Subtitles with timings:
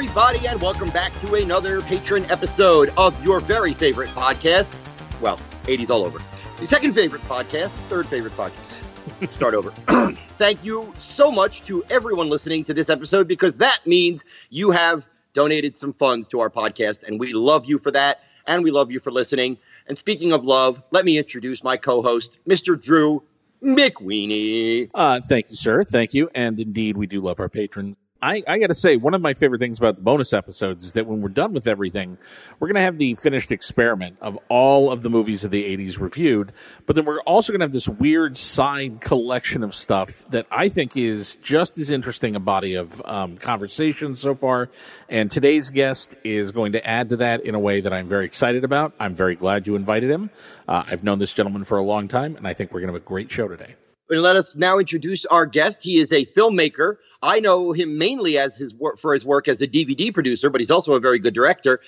[0.00, 4.74] everybody, and welcome back to another patron episode of your very favorite podcast.
[5.20, 6.18] Well, 80s all over.
[6.58, 9.30] The second favorite podcast, third favorite podcast.
[9.30, 9.68] Start over.
[10.38, 15.06] Thank you so much to everyone listening to this episode because that means you have
[15.34, 18.90] donated some funds to our podcast, and we love you for that, and we love
[18.90, 19.58] you for listening.
[19.86, 22.80] And speaking of love, let me introduce my co host, Mr.
[22.80, 23.22] Drew
[23.62, 24.90] McWeeny.
[24.94, 25.84] Uh, thank you, sir.
[25.84, 26.30] Thank you.
[26.34, 27.96] And indeed, we do love our patrons.
[28.22, 30.92] I, I got to say, one of my favorite things about the bonus episodes is
[30.92, 32.18] that when we're done with everything,
[32.58, 35.98] we're going to have the finished experiment of all of the movies of the 80s
[35.98, 36.52] reviewed.
[36.84, 40.68] But then we're also going to have this weird side collection of stuff that I
[40.68, 44.68] think is just as interesting a body of um, conversation so far.
[45.08, 48.26] And today's guest is going to add to that in a way that I'm very
[48.26, 48.92] excited about.
[49.00, 50.28] I'm very glad you invited him.
[50.68, 52.94] Uh, I've known this gentleman for a long time, and I think we're going to
[52.94, 53.76] have a great show today.
[54.18, 55.84] Let us now introduce our guest.
[55.84, 56.96] He is a filmmaker.
[57.22, 60.60] I know him mainly as his work for his work as a DVD producer, but
[60.60, 61.80] he's also a very good director.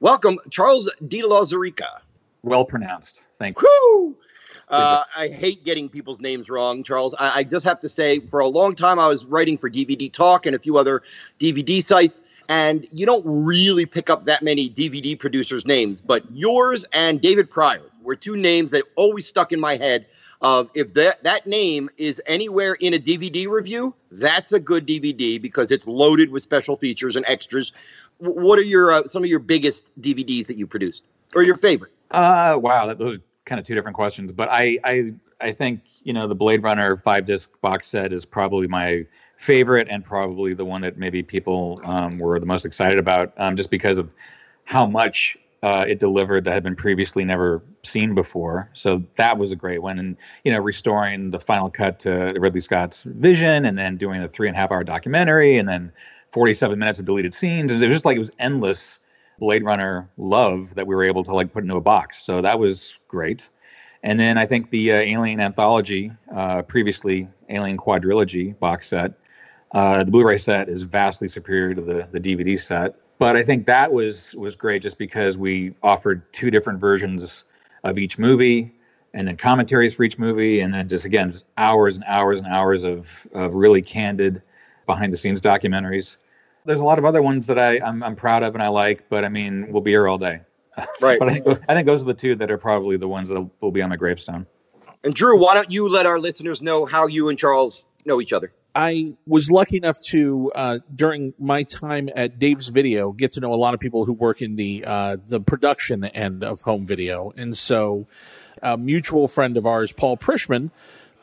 [0.00, 2.00] Welcome, Charles De Lauzirika.
[2.42, 3.26] Well pronounced.
[3.34, 3.68] Thank you.
[3.92, 4.16] Woo!
[4.70, 7.14] Uh, I hate getting people's names wrong, Charles.
[7.18, 10.10] I, I just have to say, for a long time, I was writing for DVD
[10.10, 11.02] Talk and a few other
[11.38, 16.00] DVD sites, and you don't really pick up that many DVD producers' names.
[16.00, 20.06] But yours and David Prior were two names that always stuck in my head
[20.40, 25.40] of if that that name is anywhere in a DVD review, that's a good DVD
[25.40, 27.72] because it's loaded with special features and extras.
[28.18, 31.04] What are your uh, some of your biggest DVDs that you produced
[31.34, 31.92] or your favorite?
[32.10, 34.32] Uh, wow, that, those are kind of two different questions.
[34.32, 38.24] But I, I, I think you know the Blade Runner five disc box set is
[38.24, 39.06] probably my
[39.36, 43.56] favorite and probably the one that maybe people um, were the most excited about, um,
[43.56, 44.12] just because of
[44.64, 48.70] how much uh, it delivered that had been previously never seen before.
[48.74, 52.60] So that was a great one, and you know, restoring the final cut to Ridley
[52.60, 55.92] Scott's vision, and then doing a three and a half hour documentary, and then
[56.30, 57.70] forty seven minutes of deleted scenes.
[57.70, 59.00] It was just like it was endless
[59.38, 62.22] Blade Runner love that we were able to like put into a box.
[62.22, 63.50] So that was great.
[64.02, 69.12] And then I think the uh, Alien Anthology, uh, previously Alien Quadrilogy box set,
[69.72, 72.94] uh, the Blu-ray set is vastly superior to the the DVD set.
[73.18, 77.44] But I think that was was great just because we offered two different versions
[77.84, 78.72] of each movie,
[79.12, 82.48] and then commentaries for each movie, and then just again just hours and hours and
[82.48, 84.42] hours of of really candid
[84.86, 86.16] behind the scenes documentaries.
[86.64, 89.08] There's a lot of other ones that I I'm, I'm proud of and I like,
[89.08, 90.40] but I mean we'll be here all day.
[91.00, 91.18] Right.
[91.18, 93.50] but I think I think those are the two that are probably the ones that
[93.60, 94.46] will be on my gravestone.
[95.02, 98.32] And Drew, why don't you let our listeners know how you and Charles know each
[98.32, 98.52] other?
[98.74, 103.52] I was lucky enough to, uh, during my time at Dave's Video, get to know
[103.52, 107.32] a lot of people who work in the uh, the production end of home video,
[107.36, 108.06] and so
[108.62, 110.70] a mutual friend of ours, Paul Prischman,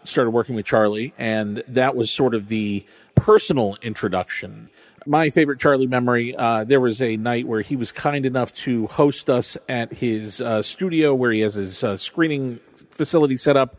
[0.04, 2.86] started working with Charlie, and that was sort of the
[3.16, 4.70] personal introduction.
[5.06, 8.88] My favorite Charlie memory, uh, there was a night where he was kind enough to
[8.88, 12.60] host us at his uh, studio where he has his uh, screening
[12.96, 13.76] facility set up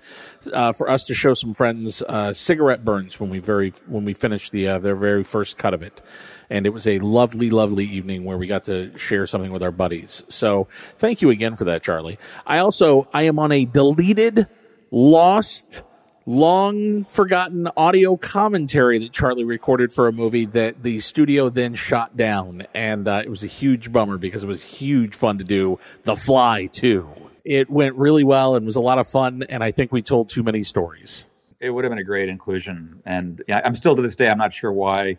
[0.53, 4.13] uh, for us to show some friends uh, cigarette burns when we very when we
[4.13, 6.03] finished the uh, their very first cut of it,
[6.51, 9.73] and it was a lovely, lovely evening where we got to share something with our
[9.73, 10.23] buddies.
[10.29, 10.69] So
[10.99, 12.19] thank you again for that, Charlie.
[12.47, 14.47] I also I am on a deleted,
[14.91, 15.83] lost
[16.27, 22.17] long forgotten audio commentary that Charlie recorded for a movie that the studio then shot
[22.17, 22.67] down.
[22.75, 25.79] And uh, it was a huge bummer because it was huge fun to do.
[26.03, 27.05] The Fly II.
[27.47, 29.45] It went really well and was a lot of fun.
[29.49, 31.25] And I think we told too many stories.
[31.61, 34.37] It would have been a great inclusion, and yeah, I'm still to this day I'm
[34.37, 35.17] not sure why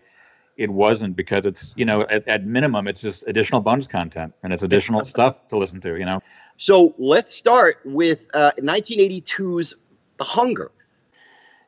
[0.57, 4.53] it wasn't because it's you know at, at minimum it's just additional bonus content and
[4.53, 5.97] it's additional stuff to listen to.
[5.97, 6.19] You know,
[6.57, 9.75] So let's start with uh, 1982's
[10.17, 10.71] The Hunger.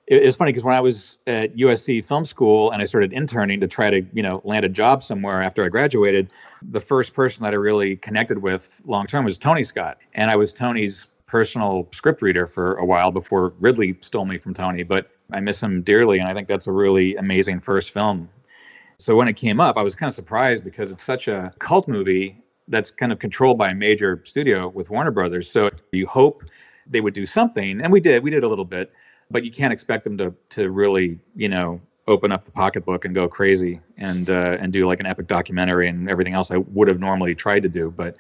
[0.10, 3.60] It, it's funny because when I was at USC Film School and I started interning
[3.62, 6.30] to try to you know land a job somewhere after I graduated,
[6.62, 10.36] the first person that I really connected with long term was Tony Scott, and I
[10.36, 14.84] was Tony's personal script reader for a while before Ridley stole me from Tony.
[14.84, 18.30] But I miss him dearly, and I think that's a really amazing first film.
[18.98, 21.88] So when it came up, I was kind of surprised because it's such a cult
[21.88, 25.50] movie that's kind of controlled by a major studio with Warner Brothers.
[25.50, 26.44] So you hope
[26.86, 28.24] they would do something, and we did.
[28.24, 28.92] We did a little bit,
[29.32, 33.14] but you can't expect them to to really, you know, open up the pocketbook and
[33.14, 36.88] go crazy and uh, and do like an epic documentary and everything else I would
[36.88, 37.92] have normally tried to do.
[37.92, 38.18] But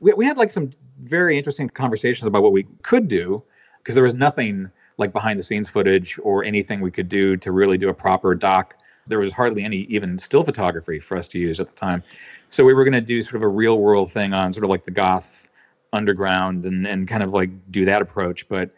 [0.00, 0.70] we we had like some
[1.00, 3.42] very interesting conversations about what we could do
[3.78, 7.50] because there was nothing like behind the scenes footage or anything we could do to
[7.50, 8.74] really do a proper doc.
[9.06, 12.04] There was hardly any even still photography for us to use at the time.
[12.50, 14.70] So we were going to do sort of a real world thing on sort of
[14.70, 15.50] like the goth
[15.92, 18.48] underground and, and kind of like do that approach.
[18.48, 18.70] But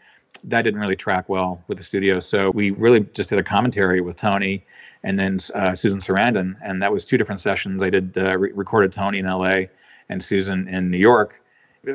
[0.43, 2.21] that didn't really track well with the studio.
[2.21, 4.65] So we really just did a commentary with Tony
[5.03, 7.83] and then uh, Susan Sarandon, and that was two different sessions.
[7.83, 9.69] I did uh, re- recorded Tony in L.A.
[10.09, 11.41] and Susan in New York.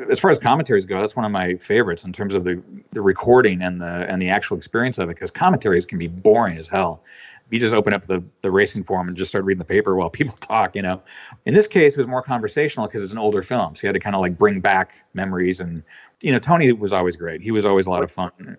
[0.08, 3.02] As far as commentaries go, that's one of my favorites in terms of the the
[3.02, 5.14] recording and the and the actual experience of it.
[5.14, 7.02] Because commentaries can be boring as hell.
[7.50, 10.08] You just open up the the Racing Form and just start reading the paper while
[10.20, 10.76] people talk.
[10.76, 11.02] You know,
[11.44, 13.94] in this case, it was more conversational because it's an older film, so you had
[13.94, 15.60] to kind of like bring back memories.
[15.60, 15.82] And
[16.22, 17.40] you know, Tony was always great.
[17.40, 18.56] He was always a lot of fun.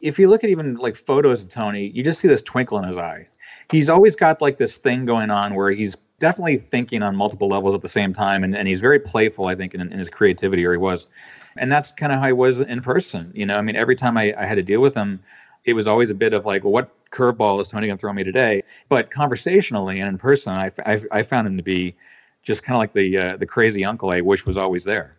[0.00, 2.84] If you look at even like photos of Tony, you just see this twinkle in
[2.84, 3.28] his eye.
[3.70, 7.74] He's always got like this thing going on where he's definitely thinking on multiple levels
[7.74, 10.64] at the same time and, and he's very playful i think in, in his creativity
[10.64, 11.08] or he was.
[11.56, 13.58] And that's kind of how he was in person you know?
[13.58, 15.18] I mean every time I, I had to deal with him
[15.64, 18.22] it was always a bit of like what curveball is tony going to throw me
[18.22, 18.62] today?
[18.88, 21.96] But conversationally and in person i, I, I found him to be
[22.44, 25.16] just kind of like the uh, the crazy uncle i wish was always there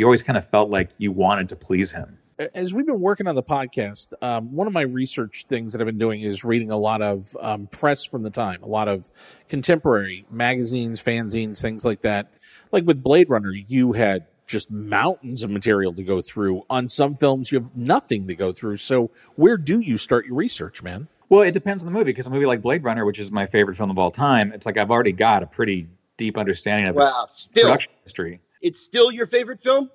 [0.00, 2.18] you always kind of felt like you wanted to please him
[2.54, 5.86] as we've been working on the podcast, um, one of my research things that I've
[5.86, 9.10] been doing is reading a lot of um, press from the time, a lot of
[9.48, 12.32] contemporary magazines, fanzines, things like that.
[12.70, 16.64] Like with Blade Runner, you had just mountains of material to go through.
[16.68, 18.78] On some films, you have nothing to go through.
[18.78, 21.08] So, where do you start your research, man?
[21.28, 23.46] Well, it depends on the movie because a movie like Blade Runner, which is my
[23.46, 26.96] favorite film of all time, it's like I've already got a pretty deep understanding of
[26.96, 28.40] wow, its still, production history.
[28.62, 29.90] It's still your favorite film?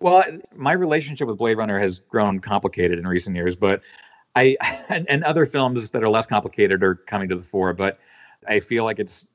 [0.00, 0.22] Well,
[0.54, 3.82] my relationship with Blade Runner has grown complicated in recent years, but
[4.36, 4.56] I
[4.88, 7.72] and, and other films that are less complicated are coming to the fore.
[7.72, 7.98] But
[8.48, 9.26] I feel like it's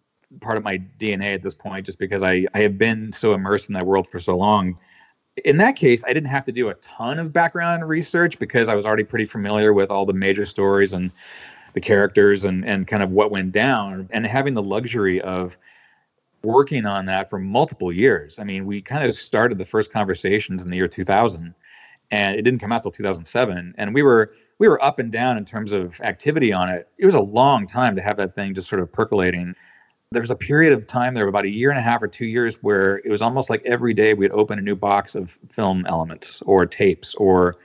[0.42, 3.70] part of my DNA at this point, just because I I have been so immersed
[3.70, 4.78] in that world for so long.
[5.46, 8.75] In that case, I didn't have to do a ton of background research because I
[8.75, 11.12] was already pretty familiar with all the major stories and
[11.74, 15.58] the characters and and kind of what went down, and having the luxury of
[16.44, 18.39] working on that for multiple years.
[18.39, 21.53] I mean, we kind of started the first conversations in the year 2000,
[22.12, 23.74] and it didn't come out till 2007.
[23.77, 26.89] And we were we were up and down in terms of activity on it.
[26.97, 29.56] It was a long time to have that thing just sort of percolating.
[30.12, 32.25] There was a period of time there, about a year and a half or two
[32.25, 35.86] years, where it was almost like every day we'd open a new box of film
[35.86, 37.56] elements or tapes or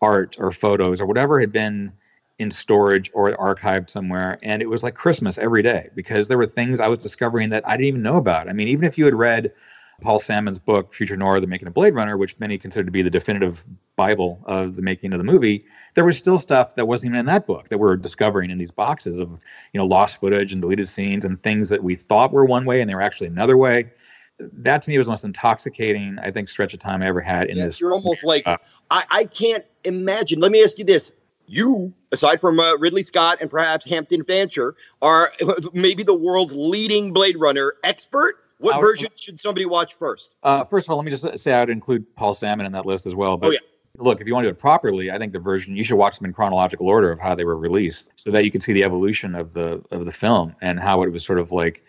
[0.00, 1.92] art or photos or whatever had been
[2.38, 4.38] in storage or archived somewhere.
[4.42, 7.66] And it was like Christmas every day because there were things I was discovering that
[7.66, 8.48] I didn't even know about.
[8.48, 9.52] I mean, even if you had read
[10.00, 13.02] Paul Sammon's book, Future Noir, The Making of Blade Runner, which many consider to be
[13.02, 13.64] the definitive
[13.96, 15.64] Bible of the making of the movie,
[15.94, 18.72] there was still stuff that wasn't even in that book that we're discovering in these
[18.72, 19.30] boxes of,
[19.72, 22.80] you know, lost footage and deleted scenes and things that we thought were one way
[22.80, 23.92] and they were actually another way.
[24.40, 27.48] That to me was the most intoxicating, I think, stretch of time I ever had
[27.48, 27.80] in yes, this.
[27.80, 28.58] You're almost like, I,
[28.90, 30.40] I can't imagine.
[30.40, 31.12] Let me ask you this
[31.46, 35.30] you, aside from uh, Ridley Scott and perhaps Hampton Fancher, are
[35.72, 38.40] maybe the world's leading Blade Runner expert.
[38.58, 40.36] What version should somebody watch first?
[40.42, 42.86] Uh, first of all, let me just say I would include Paul Sammon in that
[42.86, 43.36] list as well.
[43.36, 43.58] But oh, yeah.
[43.98, 46.18] look, if you want to do it properly, I think the version you should watch
[46.18, 48.84] them in chronological order of how they were released, so that you can see the
[48.84, 51.84] evolution of the of the film and how it was sort of like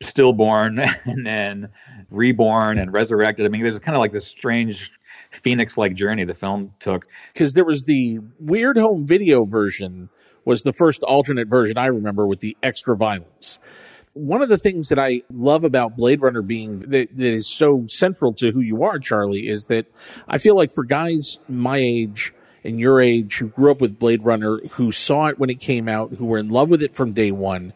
[0.00, 1.68] stillborn and then
[2.10, 3.44] reborn and resurrected.
[3.44, 4.92] I mean, there's kind of like this strange
[5.30, 7.06] phoenix like journey the film took.
[7.32, 10.08] Because there was the weird home video version
[10.44, 13.58] was the first alternate version I remember with the extra violence.
[14.14, 17.84] One of the things that I love about Blade Runner being that, that is so
[17.88, 19.86] central to who you are, Charlie, is that
[20.26, 22.32] I feel like for guys my age
[22.64, 25.88] and your age who grew up with Blade Runner, who saw it when it came
[25.88, 27.74] out, who were in love with it from day one,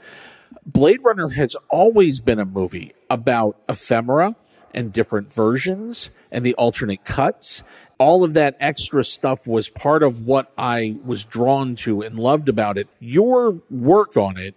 [0.64, 4.36] Blade Runner has always been a movie about ephemera
[4.72, 7.62] and different versions and the alternate cuts.
[7.98, 12.48] All of that extra stuff was part of what I was drawn to and loved
[12.48, 12.88] about it.
[12.98, 14.54] Your work on it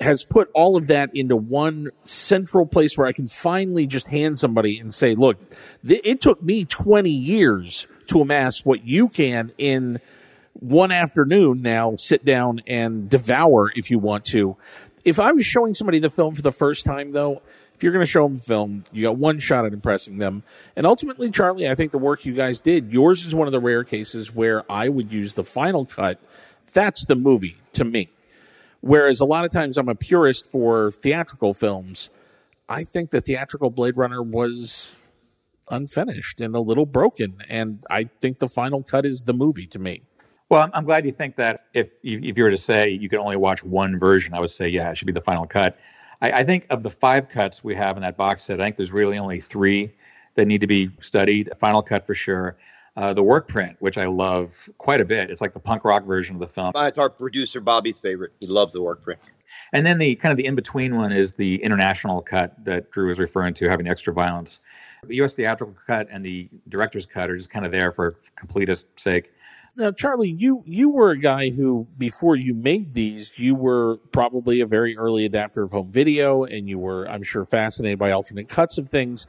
[0.00, 4.38] has put all of that into one central place where I can finally just hand
[4.38, 5.38] somebody and say, look,
[5.86, 10.00] th- it took me 20 years to amass what you can in
[10.54, 14.56] one afternoon now sit down and devour if you want to.
[15.04, 17.42] If I was showing somebody the film for the first time though,
[17.74, 20.42] if you're going to show them film, you got one shot at impressing them.
[20.76, 23.60] And ultimately, Charlie, I think the work you guys did, yours is one of the
[23.60, 26.20] rare cases where I would use the final cut.
[26.72, 28.10] That's the movie to me.
[28.80, 32.10] Whereas a lot of times I'm a purist for theatrical films.
[32.68, 34.96] I think the theatrical Blade Runner was
[35.70, 37.38] unfinished and a little broken.
[37.48, 40.02] And I think the final cut is the movie to me.
[40.50, 41.64] Well, I'm glad you think that.
[41.72, 44.68] If if you were to say you could only watch one version, I would say
[44.68, 45.78] yeah, it should be the final cut.
[46.20, 48.76] I, I, think of the five cuts we have in that box set, I think
[48.76, 49.92] there's really only three
[50.34, 51.48] that need to be studied.
[51.48, 52.56] A final cut for sure.
[52.96, 55.28] Uh, the work print, which I love quite a bit.
[55.28, 56.70] It's like the punk rock version of the film.
[56.76, 58.32] It's our producer Bobby's favorite.
[58.38, 59.20] He loves the work print.
[59.72, 63.08] And then the kind of the in between one is the international cut that Drew
[63.08, 64.60] was referring to, having extra violence.
[65.02, 65.34] The U.S.
[65.34, 69.32] theatrical cut and the director's cut are just kind of there for completist sake.
[69.76, 74.60] Now, Charlie, you you were a guy who, before you made these, you were probably
[74.60, 78.48] a very early adapter of home video, and you were, I'm sure, fascinated by alternate
[78.48, 79.26] cuts of things.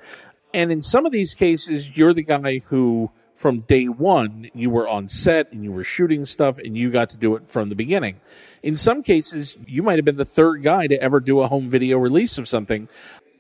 [0.54, 4.88] And in some of these cases, you're the guy who, from day one, you were
[4.88, 7.76] on set and you were shooting stuff, and you got to do it from the
[7.76, 8.22] beginning.
[8.62, 11.72] In some cases, you might have been the third guy to ever do a home
[11.72, 12.88] video release of something.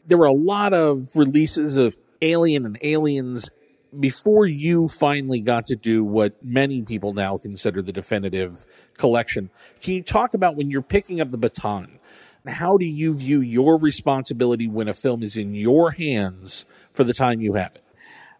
[0.07, 3.51] There were a lot of releases of Alien and Aliens
[3.99, 8.65] before you finally got to do what many people now consider the definitive
[8.97, 9.49] collection,
[9.81, 11.99] can you talk about when you're picking up the baton?
[12.47, 17.13] How do you view your responsibility when a film is in your hands for the
[17.13, 17.81] time you have it?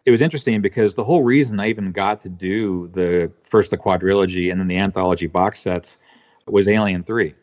[0.05, 3.77] It was interesting because the whole reason I even got to do the first the
[3.77, 5.99] quadrilogy and then the anthology box sets
[6.45, 7.33] was Alien 3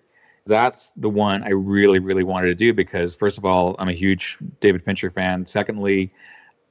[0.47, 3.93] that's the one I really, really wanted to do because, first of all, I'm a
[3.93, 5.47] huge David Fincher fan.
[5.47, 6.11] Secondly,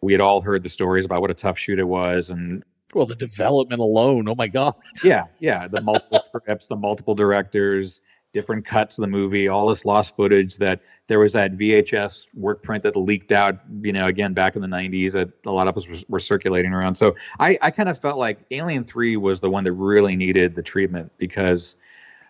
[0.02, 3.06] we had all heard the stories about what a tough shoot it was and well
[3.06, 4.28] the development alone.
[4.28, 4.74] Oh my god.
[5.04, 5.68] Yeah yeah.
[5.68, 8.02] The multiple scripts the multiple directors
[8.34, 12.64] different cuts of the movie all this lost footage that there was that vhs work
[12.64, 15.76] print that leaked out you know again back in the 90s that a lot of
[15.76, 16.96] us were, were circulating around.
[16.96, 20.56] So i, I kind of felt like alien 3 was the one that really needed
[20.56, 21.78] the treatment because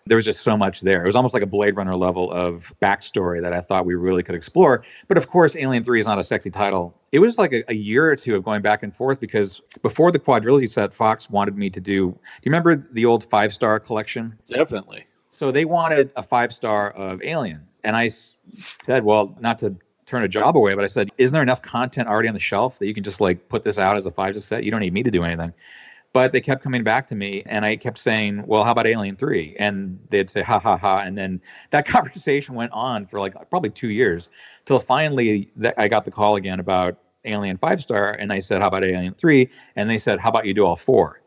[0.06, 1.02] there was just so much there.
[1.02, 4.22] It was almost like a Blade Runner level of backstory that I thought we really
[4.22, 4.82] could explore.
[5.08, 6.94] But of course, Alien 3 is not a sexy title.
[7.12, 10.10] It was like a, a year or two of going back and forth because before
[10.10, 12.10] the quadrilogy set, Fox wanted me to do.
[12.10, 14.36] Do you remember the old five star collection?
[14.48, 15.06] Definitely.
[15.30, 17.66] So they wanted a five star of Alien.
[17.84, 19.74] And I said, well, not to
[20.06, 22.78] turn a job away, but I said, isn't there enough content already on the shelf
[22.78, 24.64] that you can just like put this out as a five set?
[24.64, 25.52] You don't need me to do anything.
[26.12, 29.16] But they kept coming back to me, and I kept saying, "Well, how about Alien
[29.16, 29.56] 3?
[29.58, 31.40] And they'd say, "Ha ha ha!" And then
[31.70, 34.30] that conversation went on for like probably two years,
[34.66, 38.68] till finally I got the call again about Alien Five Star, and I said, "How
[38.68, 39.48] about Alien 3?
[39.76, 41.20] And they said, "How about you do all four?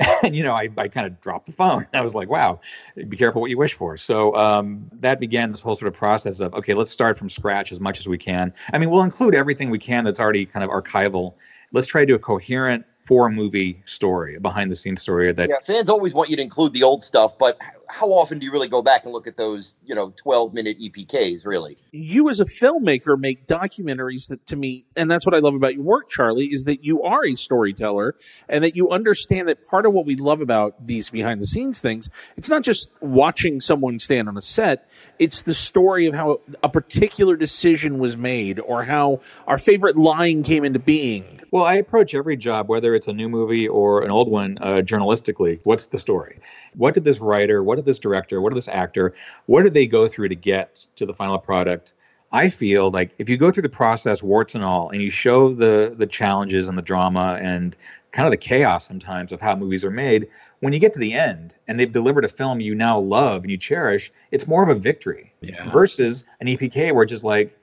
[0.24, 1.86] And you know, I, I kind of dropped the phone.
[1.94, 2.60] I was like, "Wow,
[3.08, 6.40] be careful what you wish for." So um, that began this whole sort of process
[6.40, 8.52] of, okay, let's start from scratch as much as we can.
[8.72, 11.34] I mean, we'll include everything we can that's already kind of archival.
[11.72, 15.32] Let's try to do a coherent for a movie story, a behind the scenes story
[15.32, 18.46] that yeah, fans always want you to include the old stuff, but how often do
[18.46, 21.76] you really go back and look at those, you know, 12 minute EPKs really?
[21.92, 25.74] You as a filmmaker make documentaries that to me, and that's what I love about
[25.74, 28.14] your work, Charlie, is that you are a storyteller
[28.48, 31.80] and that you understand that part of what we love about these behind the scenes
[31.80, 34.88] things, it's not just watching someone stand on a set,
[35.18, 40.42] it's the story of how a particular decision was made or how our favorite line
[40.42, 41.24] came into being.
[41.50, 44.82] Well, I approach every job, whether it's a new movie or an old one, uh,
[44.84, 45.60] journalistically.
[45.64, 46.38] What's the story?
[46.74, 49.14] What did this writer, what did this director, what did this actor,
[49.46, 51.94] what did they go through to get to the final product?
[52.32, 55.50] I feel like if you go through the process, warts and all, and you show
[55.50, 57.76] the the challenges and the drama and
[58.10, 60.28] kind of the chaos sometimes of how movies are made,
[60.60, 63.50] when you get to the end and they've delivered a film you now love and
[63.50, 65.70] you cherish, it's more of a victory yeah.
[65.70, 67.58] versus an EPK where it's just like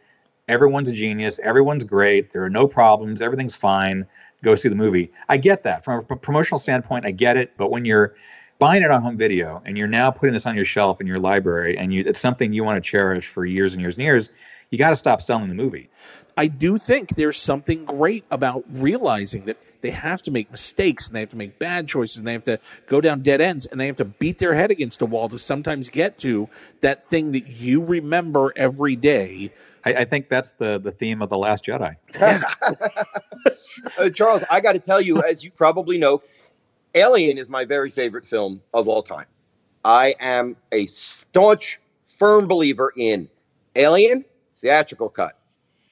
[0.48, 4.06] everyone's a genius, everyone's great, there are no problems, everything's fine.
[4.44, 5.12] Go see the movie.
[5.30, 7.06] I get that from a promotional standpoint.
[7.06, 8.15] I get it, but when you're
[8.62, 11.18] buying it on home video and you're now putting this on your shelf in your
[11.18, 14.32] library and you, it's something you want to cherish for years and years and years,
[14.70, 15.89] you got to stop selling the movie.
[16.38, 21.15] I do think there's something great about realizing that they have to make mistakes and
[21.15, 23.80] they have to make bad choices and they have to go down dead ends and
[23.80, 26.48] they have to beat their head against a wall to sometimes get to
[26.82, 29.51] that thing that you remember every day.
[29.84, 31.96] I, I think that's the the theme of the Last Jedi.
[34.00, 36.22] uh, Charles, I got to tell you, as you probably know,
[36.96, 39.26] Alien is my very favorite film of all time.
[39.86, 43.30] I am a staunch, firm believer in
[43.76, 45.40] Alien, theatrical cut,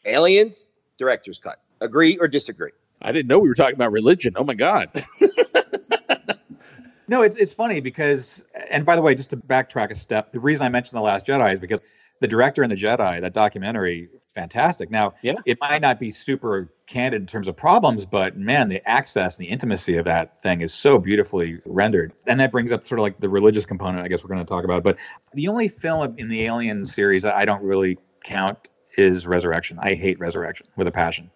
[0.05, 1.61] Aliens, director's cut.
[1.81, 2.71] Agree or disagree?
[3.01, 4.33] I didn't know we were talking about religion.
[4.35, 4.89] Oh my God.
[7.07, 10.39] no, it's, it's funny because, and by the way, just to backtrack a step, the
[10.39, 11.81] reason I mentioned The Last Jedi is because
[12.19, 14.91] the director and the Jedi, that documentary, fantastic.
[14.91, 15.35] Now, yeah.
[15.45, 19.47] it might not be super candid in terms of problems, but man, the access and
[19.47, 22.11] the intimacy of that thing is so beautifully rendered.
[22.27, 24.49] And that brings up sort of like the religious component, I guess we're going to
[24.49, 24.83] talk about.
[24.83, 24.97] But
[25.33, 29.77] the only film in the Alien series that I don't really count is Resurrection.
[29.81, 31.31] I hate Resurrection with a passion.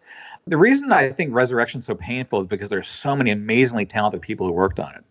[0.45, 4.21] The reason I think Resurrection is so painful is because there's so many amazingly talented
[4.21, 5.03] people who worked on it.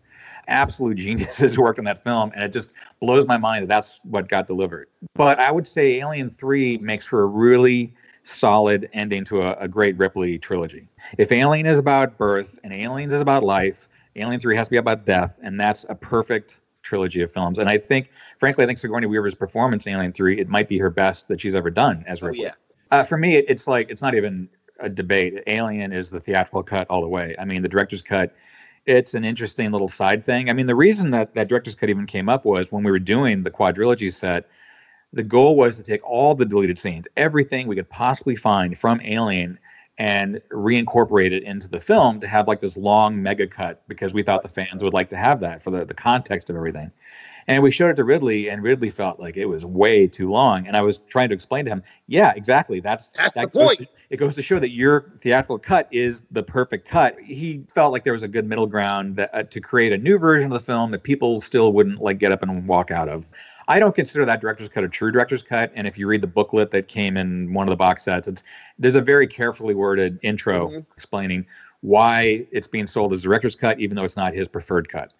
[0.47, 4.27] Absolute geniuses work on that film, and it just blows my mind that that's what
[4.27, 4.87] got delivered.
[5.15, 9.67] But I would say Alien 3 makes for a really solid ending to a, a,
[9.67, 10.87] great Ripley trilogy.
[11.17, 14.77] If Alien is about birth and Aliens is about life, Alien 3 has to be
[14.77, 17.59] about death, and that's a perfect trilogy of films.
[17.59, 20.77] And I think, frankly, I think Sigourney Weaver's performance in Alien 3, it might be
[20.77, 22.45] her best that she's ever done as oh, Ripley.
[22.45, 22.99] Oh, yeah.
[22.99, 24.47] Uh, for me, it, it's like, it's not even
[24.79, 25.33] a debate.
[25.47, 27.35] Alien is the theatrical cut all the way.
[27.39, 28.35] I mean, the director's cut
[28.85, 30.49] it's an interesting little side thing.
[30.49, 32.99] I mean, the reason that that director's cut even came up was when we were
[32.99, 34.49] doing the quadrilogy set,
[35.13, 38.99] the goal was to take all the deleted scenes, everything we could possibly find from
[39.01, 39.59] Alien,
[39.99, 44.23] and reincorporate it into the film to have like this long mega cut because we
[44.23, 46.91] thought the fans would like to have that for the, the context of everything.
[47.47, 50.65] And we showed it to Ridley, and Ridley felt like it was way too long.
[50.67, 52.79] And I was trying to explain to him, yeah, exactly.
[52.79, 53.77] That's That's that the point.
[53.79, 57.19] To, it goes to show that your theatrical cut is the perfect cut.
[57.19, 60.17] He felt like there was a good middle ground that, uh, to create a new
[60.17, 63.25] version of the film that people still wouldn't like get up and walk out of.
[63.67, 65.71] I don't consider that director's cut a true director's cut.
[65.73, 68.43] And if you read the booklet that came in one of the box sets, it's
[68.77, 70.87] there's a very carefully worded intro Mhm.
[70.93, 71.45] explaining
[71.81, 75.11] why it's being sold as a director's cut, even though it's not his preferred cut.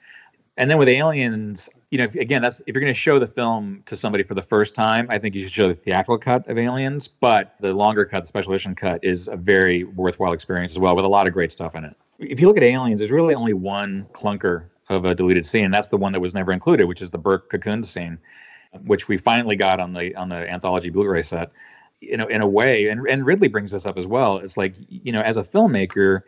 [0.58, 3.28] And then with Aliens, you know, if, again, that's if you're going to show the
[3.28, 6.48] film to somebody for the first time, I think you should show the theatrical cut
[6.48, 7.08] of Aliens.
[7.08, 10.96] But the longer cut, the special edition cut, is a very worthwhile experience as well,
[10.96, 11.96] with a lot of great stuff in it.
[12.20, 15.74] If you look at Aliens, there's really only one clunker of a deleted scene, and
[15.74, 18.20] that's the one that was never included, which is the Burke cocoon scene,
[18.86, 21.52] which we finally got on the on the anthology Blu-ray set.
[22.02, 24.38] You know, in a way, and and Ridley brings this up as well.
[24.38, 26.22] It's like you know, as a filmmaker,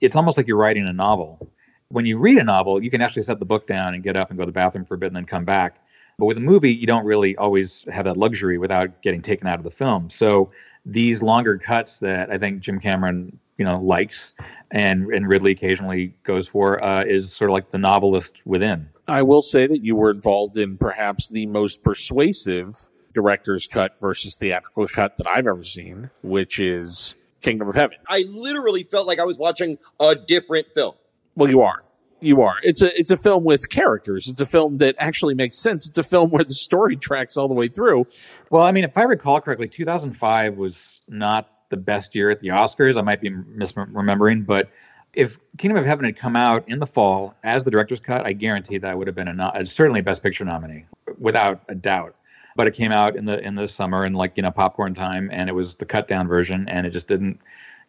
[0.00, 1.48] it's almost like you're writing a novel
[1.92, 4.30] when you read a novel, you can actually set the book down and get up
[4.30, 5.78] and go to the bathroom for a bit and then come back.
[6.18, 9.58] But with a movie, you don't really always have that luxury without getting taken out
[9.58, 10.08] of the film.
[10.08, 10.50] So
[10.86, 14.32] these longer cuts that I think Jim Cameron, you know, likes
[14.70, 18.88] and and Ridley occasionally goes for uh, is sort of like the novelist within.
[19.08, 24.36] I will say that you were involved in perhaps the most persuasive director's cut versus
[24.36, 27.98] theatrical cut that I've ever seen, which is Kingdom of Heaven.
[28.08, 30.94] I literally felt like I was watching a different film.
[31.34, 31.82] Well, you are.
[32.20, 32.56] You are.
[32.62, 34.28] It's a it's a film with characters.
[34.28, 35.88] It's a film that actually makes sense.
[35.88, 38.06] It's a film where the story tracks all the way through.
[38.50, 42.48] Well, I mean, if I recall correctly, 2005 was not the best year at the
[42.48, 42.96] Oscars.
[42.96, 44.70] I might be misremembering, but
[45.14, 48.32] if Kingdom of Heaven had come out in the fall as the director's cut, I
[48.32, 50.84] guarantee that would have been a, certainly a Best Picture nominee,
[51.18, 52.14] without a doubt.
[52.54, 55.28] But it came out in the in the summer and like you know popcorn time,
[55.32, 57.40] and it was the cut down version, and it just didn't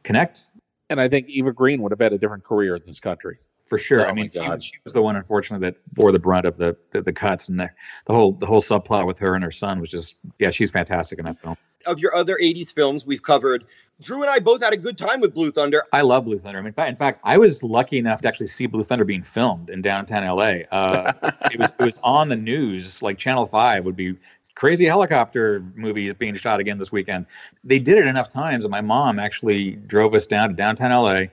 [0.03, 0.49] connect
[0.93, 3.39] And I think Eva Green would have had a different career in this country.
[3.65, 4.05] for sure.
[4.05, 4.61] Oh I mean, she, God.
[4.61, 7.59] she was the one, unfortunately, that bore the brunt of the the, the cuts and
[7.59, 7.69] the,
[8.05, 11.17] the whole the whole subplot with her and her son was just yeah, she's fantastic
[11.17, 11.57] in that film.
[11.87, 13.65] Of your other 80s films we've covered,
[14.01, 15.83] Drew and I both had a good time with Blue Thunder.
[15.91, 16.59] I love Blue Thunder.
[16.59, 19.71] I mean, in fact, I was lucky enough to actually see Blue Thunder being filmed
[19.71, 20.59] in downtown LA.
[20.71, 21.11] Uh,
[21.51, 24.15] it was it was on the news, like Channel Five would be
[24.55, 27.25] crazy helicopter movie is being shot again this weekend.
[27.63, 31.25] They did it enough times, and my mom actually drove us down to downtown LA.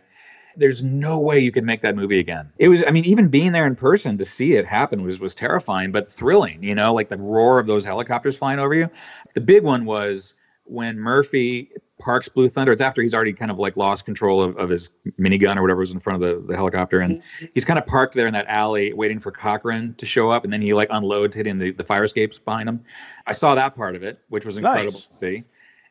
[0.56, 2.50] There's no way you could make that movie again.
[2.59, 5.35] It was, I mean, even being there in person to see it happen was was
[5.35, 6.62] terrifying, but thrilling.
[6.62, 8.90] You know, like the roar of those helicopters flying over you.
[9.35, 10.35] The big one was
[10.70, 12.72] when Murphy parks Blue Thunder.
[12.72, 15.80] It's after he's already kind of like lost control of, of his minigun or whatever
[15.80, 17.00] was in front of the, the helicopter.
[17.00, 17.46] And mm-hmm.
[17.54, 20.44] he's kind of parked there in that alley waiting for Cochrane to show up.
[20.44, 22.83] And then he like unloads, hitting the, the fire escapes behind him.
[23.26, 25.06] I saw that part of it, which was incredible Nice.
[25.06, 25.44] to see.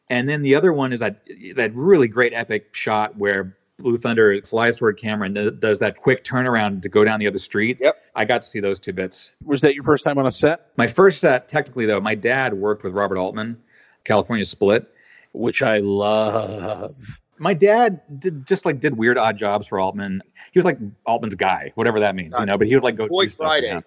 [0.09, 1.21] And then the other one is that
[1.55, 5.97] that really great epic shot where Blue Thunder flies toward camera and does- does that
[5.97, 7.77] quick turnaround to go down the other street.
[7.79, 7.97] Yep.
[8.15, 9.31] I got to see those two bits.
[9.45, 10.71] Was that your first time on a set?
[10.75, 13.61] My first set, technically though, my dad worked with Robert Altman,
[14.09, 14.91] California Split.
[15.33, 17.21] Which I love.
[17.37, 20.23] my dad did just like did weird odd jobs for Altman.
[20.51, 22.57] He was like Altman's guy, whatever that means, you know.
[22.57, 23.67] But he would like go Boy do Friday.
[23.67, 23.83] him.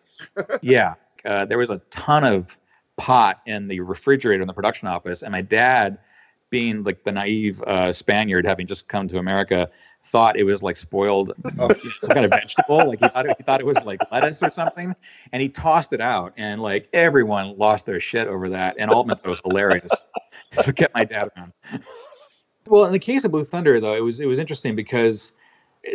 [0.63, 2.57] yeah, uh, there was a ton of
[2.97, 5.99] pot in the refrigerator in the production office, and my dad,
[6.53, 9.69] being like the naive uh, Spaniard, having just come to America,
[10.05, 11.73] thought it was like spoiled Oh.
[12.03, 12.87] some kind of vegetable.
[12.87, 14.95] Like he thought it, he thought it was like lettuce or something,
[15.33, 18.77] and he tossed it out, and like everyone lost their shit over that.
[18.79, 20.09] And Altman thought it was hilarious,
[20.53, 21.53] so kept my dad around.
[22.69, 25.33] Well, in the case of Blue Thunder, though, it was it was interesting because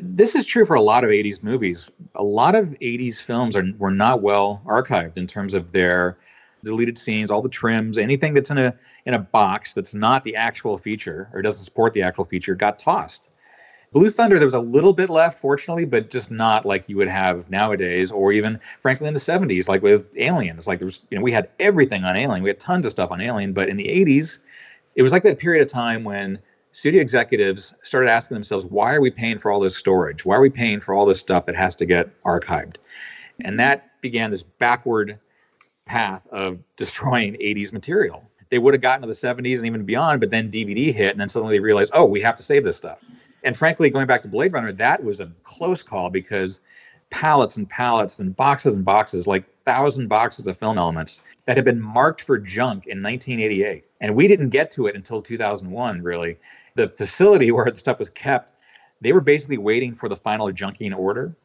[0.01, 1.89] this is true for a lot of '80s movies.
[2.15, 6.17] A lot of '80s films are were not well archived in terms of their
[6.63, 8.73] deleted scenes, all the trims, anything that's in a
[9.05, 12.79] in a box that's not the actual feature or doesn't support the actual feature got
[12.79, 13.29] tossed.
[13.93, 17.07] Blue Thunder, there was a little bit left, fortunately, but just not like you would
[17.07, 20.57] have nowadays, or even frankly in the '70s, like with Alien.
[20.57, 22.91] It's like there was, you know, we had everything on Alien, we had tons of
[22.91, 24.39] stuff on Alien, but in the '80s,
[24.95, 26.39] it was like that period of time when
[26.77, 30.25] studio executives started asking themselves, why are we paying for all this storage?
[30.25, 32.75] Why are we paying for all this stuff that has to get archived?
[33.41, 35.19] And that began this backward
[35.87, 38.29] path of destroying 80s material.
[38.49, 41.19] They would have gotten to the 70s and even beyond, but then DVD hit, and
[41.19, 43.03] then suddenly they realized, oh, we have to save this stuff.
[43.43, 46.61] And frankly, going back to Blade Runner, that was a close call because
[47.09, 51.65] pallets and pallets and boxes and boxes, like thousand boxes of film elements that had
[51.65, 53.83] been marked for junk in 1988.
[54.01, 56.37] And we didn't get to it until 2001, really.
[56.75, 58.53] The facility where the stuff was kept,
[59.01, 61.35] they were basically waiting for the final junking order.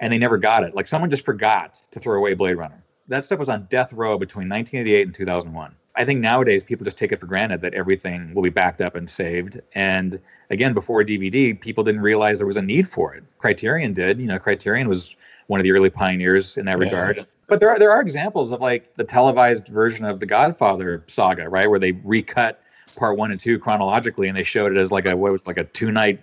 [0.00, 0.74] and they never got it.
[0.74, 2.81] Like someone just forgot to throw away Blade Runner.
[3.08, 5.74] That stuff was on death row between 1988 and 2001.
[5.94, 8.94] I think nowadays people just take it for granted that everything will be backed up
[8.94, 9.60] and saved.
[9.74, 10.18] And
[10.50, 13.24] again, before DVD, people didn't realize there was a need for it.
[13.38, 14.18] Criterion did.
[14.18, 15.16] You know, Criterion was
[15.48, 16.84] one of the early pioneers in that yeah.
[16.84, 17.26] regard.
[17.46, 21.48] But there are there are examples of like the televised version of the Godfather saga,
[21.48, 22.62] right, where they recut
[22.96, 25.58] part one and two chronologically, and they showed it as like a what was like
[25.58, 26.20] a two night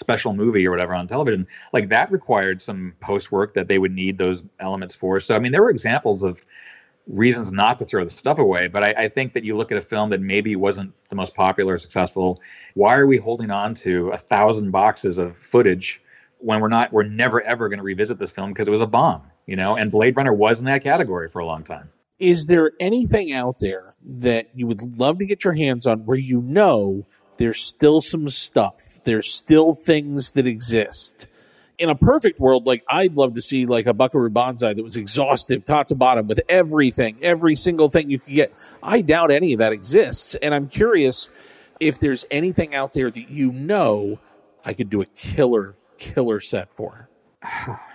[0.00, 1.46] special movie or whatever on television.
[1.72, 5.20] Like that required some post work that they would need those elements for.
[5.20, 6.44] So I mean, there were examples of
[7.06, 8.68] reasons not to throw the stuff away.
[8.68, 11.34] But I, I, think that you look at a film that maybe wasn't the most
[11.34, 12.40] popular or successful.
[12.74, 16.00] Why are we holding on to a thousand boxes of footage
[16.38, 16.92] when we're not?
[16.92, 19.76] We're never ever going to revisit this film because it was a bomb, you know.
[19.76, 21.88] And Blade Runner was in that category for a long time.
[22.18, 26.18] Is there anything out there that you would love to get your hands on where
[26.18, 27.06] you know
[27.40, 31.26] there's still some stuff, there's still things that exist?
[31.78, 34.98] in a perfect world, like I'd love to see like a Buckaroo Banzai that was
[34.98, 38.54] exhaustive top to bottom with everything, every single thing you could get.
[38.82, 40.34] I doubt any of that exists.
[40.34, 41.30] And I'm curious
[41.80, 44.18] if there's anything out there that you know
[44.62, 47.08] I could do a killer, killer set for.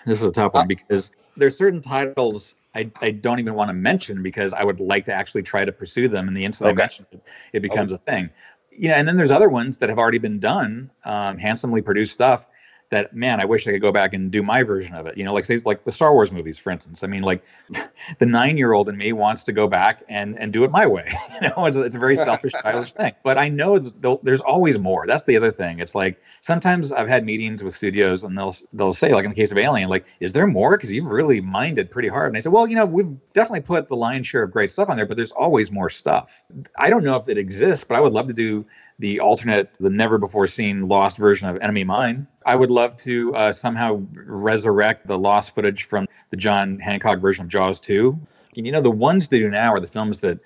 [0.07, 3.73] This is a tough one because there's certain titles I, I don't even want to
[3.73, 6.27] mention because I would like to actually try to pursue them.
[6.27, 6.73] And the instant okay.
[6.73, 8.01] I mention it, it becomes okay.
[8.05, 8.29] a thing.
[8.77, 12.47] Yeah, and then there's other ones that have already been done, um, handsomely produced stuff
[12.89, 15.17] that man, I wish I could go back and do my version of it.
[15.17, 17.03] You know, like say like the Star Wars movies, for instance.
[17.03, 17.43] I mean, like
[18.19, 20.85] the nine year old in me wants to go back and and do it my
[20.85, 21.11] way.
[21.41, 23.13] you know, it's, it's a very selfish, childish thing.
[23.23, 25.05] But I know there's always more.
[25.07, 25.79] That's the other thing.
[25.79, 29.35] It's like sometimes I've had meetings with studios and they'll they'll say like in the
[29.35, 30.77] case of Alien, like, is there more?
[30.77, 32.27] Because you've really minded pretty hard.
[32.27, 34.89] And I said, well, you know, we've definitely put the lion's share of great stuff
[34.89, 36.43] on there, but there's always more stuff.
[36.77, 38.65] I don't know if it exists, but I would love to do
[38.99, 42.27] the alternate, the never before seen lost version of Enemy Mine.
[42.45, 47.43] I would love to uh, somehow resurrect the lost footage from the John Hancock version
[47.43, 48.17] of Jaws 2.
[48.55, 50.39] And, you know, the ones they do now are the films that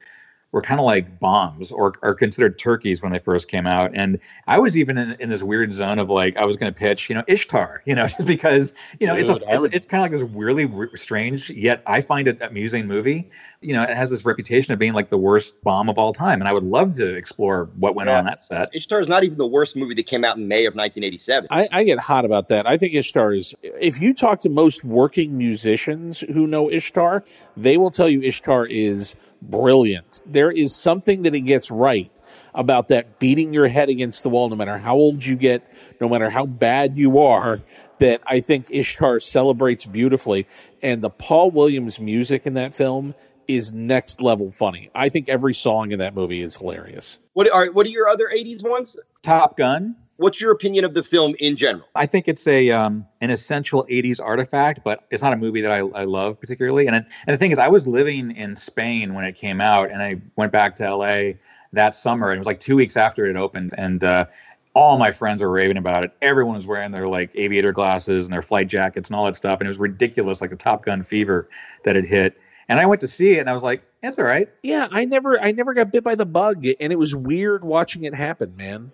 [0.51, 3.91] were kind of like bombs or are considered turkeys when they first came out.
[3.93, 6.77] And I was even in, in this weird zone of like, I was going to
[6.77, 9.75] pitch, you know, Ishtar, you know, just because, you know, Dude, it's, a, it's, would...
[9.75, 13.29] it's kind of like this really strange, yet I find it amusing movie.
[13.62, 16.41] You know, it has this reputation of being like the worst bomb of all time.
[16.41, 18.17] And I would love to explore what went yeah.
[18.17, 18.73] on that set.
[18.73, 21.47] Ishtar is not even the worst movie that came out in May of 1987.
[21.51, 22.67] I, I get hot about that.
[22.67, 27.23] I think Ishtar is, if you talk to most working musicians who know Ishtar,
[27.55, 30.21] they will tell you Ishtar is brilliant.
[30.25, 32.12] There is something that he gets right
[32.54, 35.71] about that beating your head against the wall, no matter how old you get,
[36.02, 37.60] no matter how bad you are,
[37.99, 40.47] that I think Ishtar celebrates beautifully.
[40.82, 43.13] And the Paul Williams music in that film
[43.47, 44.89] is next level funny.
[44.93, 47.17] I think every song in that movie is hilarious.
[47.34, 48.97] What are what are your other 80s ones?
[49.23, 49.95] Top Gun.
[50.19, 51.88] What's your opinion of the film in general?
[51.95, 55.71] I think it's a um, an essential '80s artifact, but it's not a movie that
[55.71, 56.88] I, I love particularly.
[56.88, 60.01] And and the thing is, I was living in Spain when it came out, and
[60.01, 61.39] I went back to LA
[61.71, 64.25] that summer, and it was like two weeks after it opened, and uh,
[64.73, 66.12] all my friends were raving about it.
[66.21, 69.62] Everyone was wearing their like aviator glasses and their flight jackets and all that stuff,
[69.62, 71.47] and it was ridiculous, like the Top Gun fever
[71.86, 72.38] that had hit.
[72.67, 75.05] And I went to see it, and I was like, "It's all right." Yeah, I
[75.05, 78.58] never, I never got bit by the bug, and it was weird watching it happen,
[78.58, 78.91] man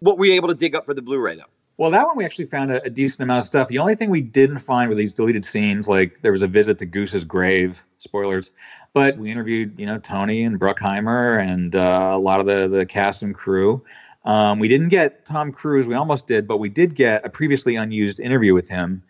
[0.00, 1.44] what were you able to dig up for the Blu-ray though?
[1.78, 3.68] Well, that one we actually found a, a, decent amount of stuff.
[3.68, 6.78] The only thing we didn't find were these deleted scenes, like there was a visit
[6.78, 7.84] to Goose's grave.
[7.98, 8.50] Spoilers,
[8.94, 12.86] but we interviewed, you know, Tony and Bruckheimer and uh, a lot of the the
[12.86, 13.82] cast and crew.
[14.24, 15.86] Um, we didn't get Tom Cruise.
[15.86, 19.02] We almost did, but we did get a previously unused interview with him.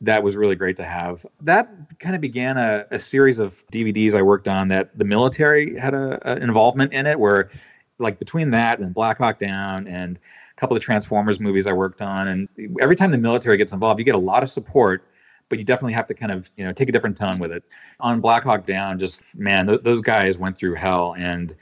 [0.00, 1.26] That was really great to have.
[1.40, 5.78] That kind of began a, a series of DVDs I worked on that the military
[5.78, 7.50] had a, a involvement in it, where
[8.02, 12.02] like between that and Black Hawk Down and a couple of Transformers movies I worked
[12.02, 12.48] on, and
[12.80, 15.08] every time the military gets involved, you get a lot of support,
[15.48, 17.64] but you definitely have to kind of you know take a different tone with it.
[18.00, 21.54] On Black Hawk Down, just man, th- those guys went through hell, and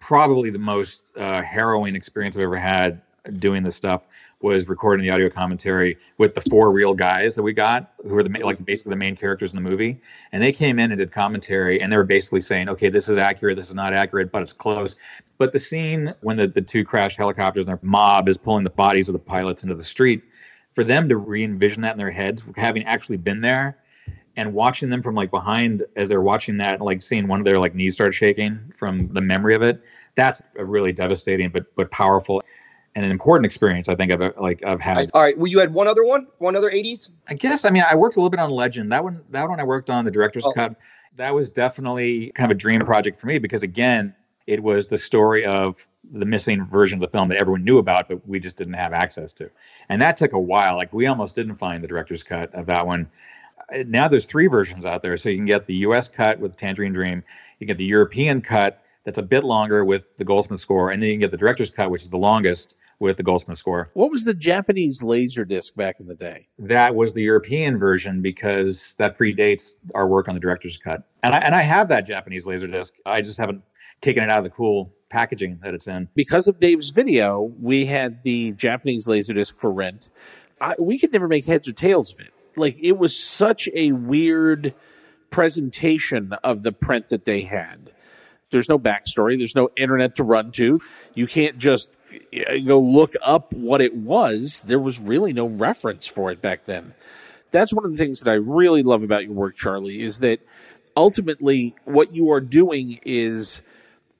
[0.00, 3.00] probably the most uh, harrowing experience I've ever had
[3.38, 4.06] doing this stuff
[4.42, 8.22] was recording the audio commentary with the four real guys that we got, who were
[8.22, 10.00] the like basically the main characters in the movie,
[10.32, 13.18] and they came in and did commentary, and they were basically saying, okay, this is
[13.18, 14.96] accurate, this is not accurate, but it's close.
[15.38, 18.70] But the scene when the, the two crash helicopters and their mob is pulling the
[18.70, 20.22] bodies of the pilots into the street,
[20.72, 23.78] for them to re-envision that in their heads, having actually been there,
[24.36, 27.58] and watching them from like behind as they're watching that, like seeing one of their
[27.58, 29.82] like knees start shaking from the memory of it,
[30.14, 32.42] that's a really devastating but but powerful
[32.94, 35.10] and an important experience I think I've like I've had.
[35.14, 37.10] All right, well, you had one other one, one other '80s.
[37.28, 38.92] I guess I mean I worked a little bit on Legend.
[38.92, 40.52] That one, that one I worked on the director's oh.
[40.52, 40.76] cut.
[41.16, 44.14] That was definitely kind of a dream project for me because again,
[44.46, 48.08] it was the story of the missing version of the film that everyone knew about,
[48.08, 49.50] but we just didn't have access to,
[49.88, 50.76] and that took a while.
[50.76, 53.08] Like we almost didn't find the director's cut of that one.
[53.72, 55.16] Uh, now there's three versions out there.
[55.16, 57.22] So you can get the US cut with Tangerine Dream,
[57.58, 61.08] you get the European cut that's a bit longer with the Goldsmith score, and then
[61.08, 63.90] you can get the director's cut, which is the longest with the Goldsmith score.
[63.94, 66.48] What was the Japanese laser disc back in the day?
[66.58, 71.02] That was the European version because that predates our work on the director's cut.
[71.22, 72.94] And I and I have that Japanese laser disc.
[73.04, 73.62] I just haven't
[74.00, 76.08] taken it out of the cool packaging that it's in.
[76.14, 80.08] Because of Dave's video, we had the Japanese laser disc for rent.
[80.60, 82.32] I, we could never make heads or tails of it.
[82.56, 84.74] Like it was such a weird
[85.30, 87.92] presentation of the print that they had.
[88.52, 89.36] There's no backstory.
[89.36, 90.80] There's no internet to run to.
[91.14, 91.90] You can't just
[92.32, 94.60] eh, go look up what it was.
[94.60, 96.94] There was really no reference for it back then.
[97.50, 100.40] That's one of the things that I really love about your work, Charlie, is that
[100.96, 103.60] ultimately what you are doing is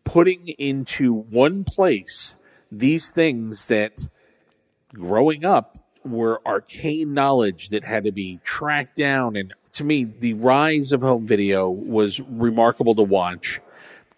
[0.05, 2.35] putting into one place
[2.71, 4.09] these things that
[4.95, 9.37] growing up were arcane knowledge that had to be tracked down.
[9.37, 13.61] And to me, the rise of home video was remarkable to watch.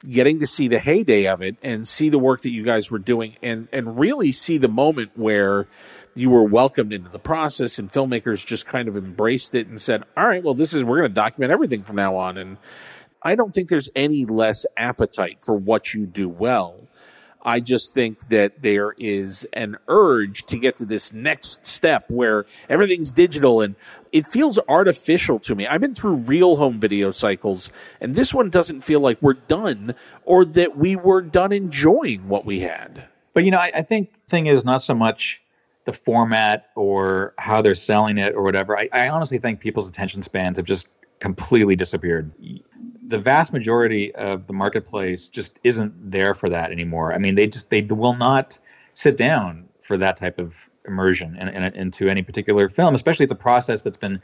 [0.08, 2.98] Getting to see the heyday of it and see the work that you guys were
[2.98, 5.66] doing and, and really see the moment where
[6.14, 10.04] you were welcomed into the process and filmmakers just kind of embraced it and said,
[10.16, 12.36] all right, well, this is, we're going to document everything from now on.
[12.36, 12.58] And
[13.22, 16.76] I don't think there's any less appetite for what you do well.
[17.44, 22.46] I just think that there is an urge to get to this next step where
[22.68, 23.74] everything's digital and
[24.12, 25.66] it feels artificial to me.
[25.66, 29.94] I've been through real home video cycles and this one doesn't feel like we're done
[30.24, 33.04] or that we were done enjoying what we had.
[33.35, 35.42] But you know, I, I think thing is not so much
[35.85, 38.78] the format or how they're selling it or whatever.
[38.78, 40.88] I, I honestly think people's attention spans have just
[41.20, 42.30] completely disappeared
[43.06, 47.12] the vast majority of the marketplace just isn't there for that anymore.
[47.12, 48.58] I mean, they just they will not
[48.94, 52.94] sit down for that type of immersion in, in, into any particular film.
[52.94, 54.20] Especially, it's a process that's been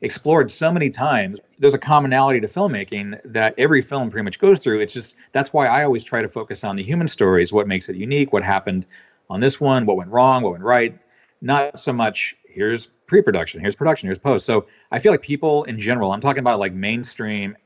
[0.00, 1.40] explored so many times.
[1.58, 4.80] There's a commonality to filmmaking that every film pretty much goes through.
[4.80, 7.88] It's just that's why I always try to focus on the human stories, what makes
[7.88, 8.86] it unique, what happened
[9.30, 11.00] on this one, what went wrong, what went right.
[11.40, 14.46] Not so much here's pre-production, here's production, here's post.
[14.46, 17.56] So I feel like people in general, I'm talking about like mainstream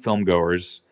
[0.00, 0.82] film goers,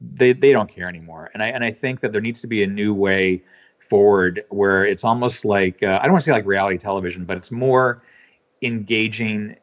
[0.00, 1.30] they they don't care anymore.
[1.34, 3.42] And I and I think that there needs to be a new way
[3.78, 7.36] forward where it's almost like uh, I don't want to say like reality television, but
[7.36, 8.02] it's more
[8.62, 9.56] engaging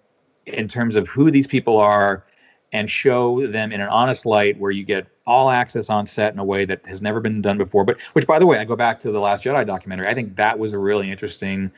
[0.45, 2.25] in terms of who these people are
[2.71, 6.39] and show them in an honest light where you get all access on set in
[6.39, 7.83] a way that has never been done before.
[7.83, 10.07] But which, by the way, I go back to the Last Jedi documentary.
[10.07, 11.71] I think that was a really interesting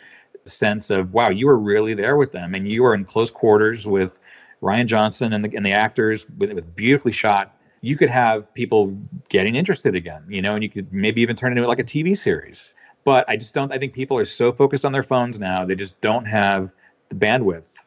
[0.46, 3.86] sense of wow, you were really there with them and you were in close quarters
[3.86, 4.20] with
[4.62, 8.96] Rian Johnson and the, and the actors with, with beautifully shot, you could have people
[9.30, 11.84] getting interested again, you know, and you could maybe even turn it into like a
[11.84, 12.72] TV series.
[13.04, 15.76] But I just don't, I think people are so focused on their phones now, they
[15.76, 16.74] just don't have
[17.10, 17.78] the bandwidth.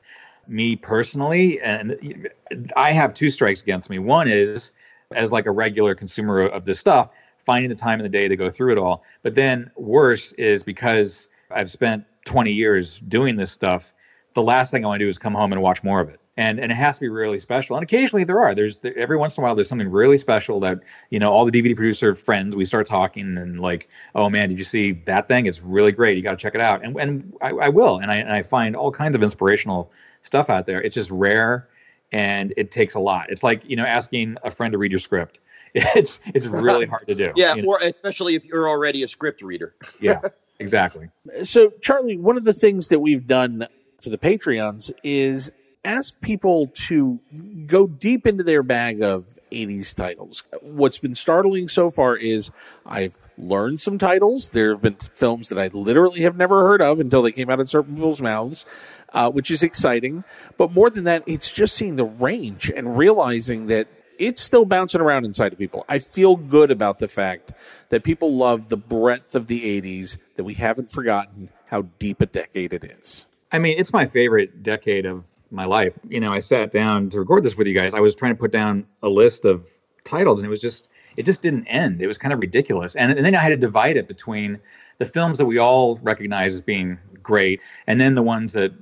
[0.46, 2.28] Me personally, and
[2.76, 3.98] I have two strikes against me.
[3.98, 4.72] One is,
[5.12, 8.37] as like a regular consumer of this stuff, finding the time in the day to
[8.37, 9.04] go through it all.
[9.22, 13.94] But then worse is because I've spent 20 years doing this stuff,
[14.34, 16.20] the last thing I want to do is come home and watch more of it
[16.37, 17.77] and and it has to be really special.
[17.77, 18.55] And occasionally there are.
[18.55, 21.44] There's there, every once in a while there's something really special that you know all
[21.44, 25.29] the DVD producer friends we start talking and like, oh man, did you see that
[25.29, 25.47] thing?
[25.47, 26.16] It's really great.
[26.16, 26.85] You got to check it out.
[26.85, 27.99] And and I, I will.
[27.99, 29.92] And I and I find all kinds of inspirational
[30.23, 30.83] stuff out there.
[30.83, 31.68] It's just rare,
[32.12, 33.31] and it takes a lot.
[33.31, 35.40] It's like you know asking a friend to read your script.
[35.97, 37.33] It's it's really hard to do.
[37.37, 37.73] yeah, you know?
[37.73, 39.75] or especially if you're already a script reader.
[40.01, 40.20] yeah,
[40.61, 41.09] exactly.
[41.42, 43.66] So Charlie, one of the things that we've done
[44.01, 45.51] for the Patreons is
[45.85, 47.20] ask people to
[47.66, 50.42] go deep into their bag of 80s titles.
[50.62, 52.51] What's been startling so far is
[52.87, 54.51] I've learned some titles.
[54.51, 57.61] There have been films that I literally have never heard of until they came out
[57.61, 58.64] of certain people's mouths,
[59.12, 60.25] uh, which is exciting.
[60.57, 65.01] But more than that, it's just seeing the range and realizing that it's still bouncing
[65.01, 65.85] around inside of people.
[65.88, 67.53] I feel good about the fact
[67.88, 72.27] that people love the breadth of the 80s, that we haven't forgotten how deep a
[72.27, 73.25] decade it is.
[73.51, 75.98] I mean, it's my favorite decade of my life.
[76.08, 77.94] You know, I sat down to record this with you guys.
[77.94, 79.68] I was trying to put down a list of
[80.04, 82.02] titles, and it was just it just didn't end.
[82.02, 82.96] It was kind of ridiculous.
[82.96, 84.58] And, and then I had to divide it between
[84.98, 88.72] the films that we all recognize as being great, and then the ones that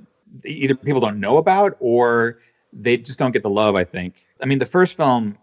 [0.45, 2.39] either people don't know about or
[2.71, 3.75] they just don't get the love.
[3.75, 4.25] I think.
[4.41, 5.37] I mean, the first film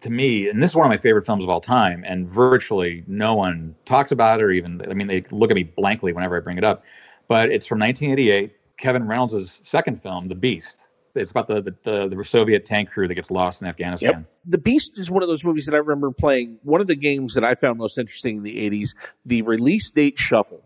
[0.00, 3.04] to me, and this is one of my favorite films of all time, and virtually
[3.06, 4.80] no one talks about it or even.
[4.90, 6.84] I mean, they look at me blankly whenever I bring it up.
[7.28, 10.84] But it's from 1988 Kevin Reynolds' second film, The Beast.
[11.14, 14.10] It's about the, the, the Soviet tank crew that gets lost in Afghanistan.
[14.10, 14.24] Yep.
[14.46, 16.58] The Beast is one of those movies that I remember playing.
[16.62, 18.94] One of the games that I found most interesting in the 80s,
[19.26, 20.64] the release date shuffle,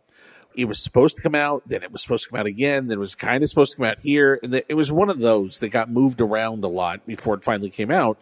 [0.55, 2.99] it was supposed to come out, then it was supposed to come out again, then
[2.99, 5.59] it was kind of supposed to come out here, and it was one of those
[5.59, 8.19] that got moved around a lot before it finally came out.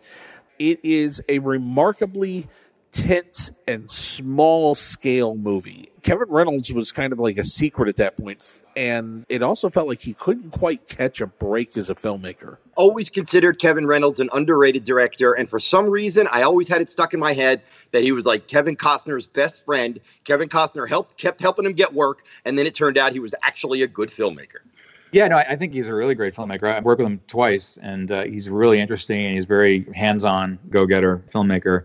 [0.58, 2.46] It is a remarkably
[2.92, 5.88] tense and small scale movie.
[6.02, 9.86] Kevin Reynolds was kind of like a secret at that point, and it also felt
[9.88, 12.58] like he couldn't quite catch a break as a filmmaker.
[12.76, 16.90] Always considered Kevin Reynolds an underrated director, and for some reason, I always had it
[16.90, 20.00] stuck in my head that he was like Kevin Costner's best friend.
[20.24, 23.34] Kevin Costner helped kept helping him get work, and then it turned out he was
[23.42, 24.58] actually a good filmmaker.
[25.12, 26.72] Yeah, no, I think he's a really great filmmaker.
[26.72, 29.26] I've worked with him twice, and uh, he's really interesting.
[29.26, 31.84] And he's very hands-on, go-getter filmmaker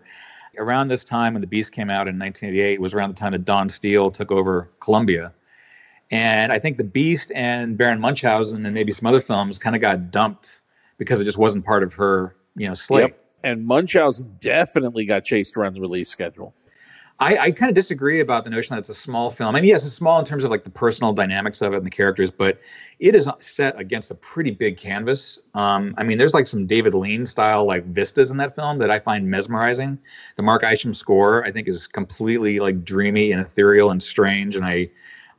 [0.57, 3.45] around this time when The Beast came out in 1988 was around the time that
[3.45, 5.33] Dawn Steel took over Columbia.
[6.09, 9.81] And I think The Beast and Baron Munchausen and maybe some other films kind of
[9.81, 10.61] got dumped
[10.97, 13.09] because it just wasn't part of her, you know, slate.
[13.09, 13.23] Yep.
[13.43, 16.53] And Munchausen definitely got chased around the release schedule.
[17.19, 19.55] I, I kind of disagree about the notion that it's a small film.
[19.55, 21.85] I mean, yes, it's small in terms of like the personal dynamics of it and
[21.85, 22.59] the characters, but
[22.99, 25.39] it is set against a pretty big canvas.
[25.55, 28.91] Um, I mean, there's like some David Lean style like vistas in that film that
[28.91, 29.97] I find mesmerizing.
[30.35, 34.55] The Mark Isham score, I think, is completely like dreamy and ethereal and strange.
[34.55, 34.87] And I,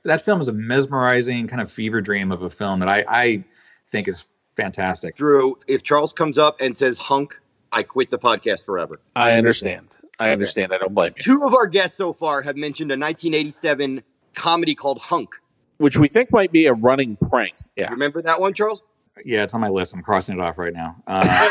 [0.05, 3.45] that film is a mesmerizing kind of fever dream of a film that I, I
[3.89, 5.15] think is fantastic.
[5.15, 9.01] Drew, if Charles comes up and says hunk, I quit the podcast forever.
[9.15, 9.98] I understand.
[10.19, 10.73] I understand.
[10.73, 11.23] I don't blame you.
[11.23, 14.03] Two of our guests so far have mentioned a 1987
[14.35, 15.31] comedy called Hunk,
[15.79, 17.55] which we think might be a running prank.
[17.77, 17.91] Yeah.
[17.91, 18.83] Remember that one, Charles?
[19.25, 19.95] Yeah, it's on my list.
[19.95, 20.97] I'm crossing it off right now.
[21.07, 21.51] Uh,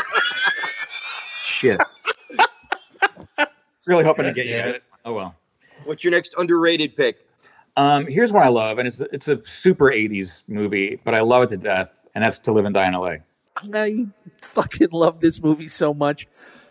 [1.42, 1.80] shit.
[3.38, 4.82] it's really hoping to get you it.
[5.04, 5.34] Oh well.
[5.84, 7.24] What's your next underrated pick?
[7.76, 11.44] Um, here's what I love, and it's it's a super '80s movie, but I love
[11.44, 13.20] it to death, and that's To Live and Die in L.A.
[13.72, 14.06] I
[14.40, 16.26] fucking love this movie so much.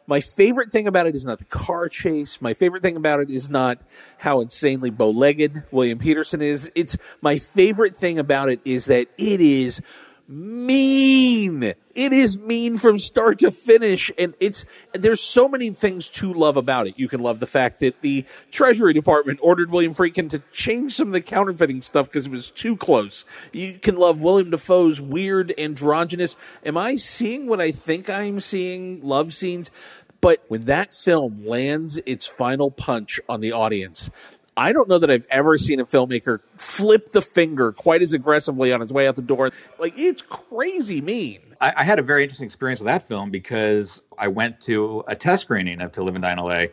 [0.10, 2.42] My favorite thing about it is not the car chase.
[2.42, 3.80] My favorite thing about it is not
[4.20, 6.72] how insanely bow-legged William Petersen is.
[6.76, 9.82] It's my favorite thing about it is that it is
[10.28, 11.64] mean.
[11.64, 14.12] It is mean from start to finish.
[14.18, 17.00] And it's, there's so many things to love about it.
[17.00, 21.08] You can love the fact that the Treasury Department ordered William Friedkin to change some
[21.08, 23.26] of the counterfeiting stuff because it was too close.
[23.52, 26.36] You can love William Dafoe's weird androgynous.
[26.66, 29.02] Am I seeing what I think I'm seeing?
[29.02, 29.72] Love scenes.
[30.20, 34.10] But when that film lands its final punch on the audience,
[34.58, 38.74] I don't know that I've ever seen a filmmaker flip the finger quite as aggressively
[38.74, 39.52] on its way out the door.
[39.78, 41.40] Like it's crazy mean.
[41.62, 45.16] I, I had a very interesting experience with that film because I went to a
[45.16, 46.64] test screening of To Live and Die in LA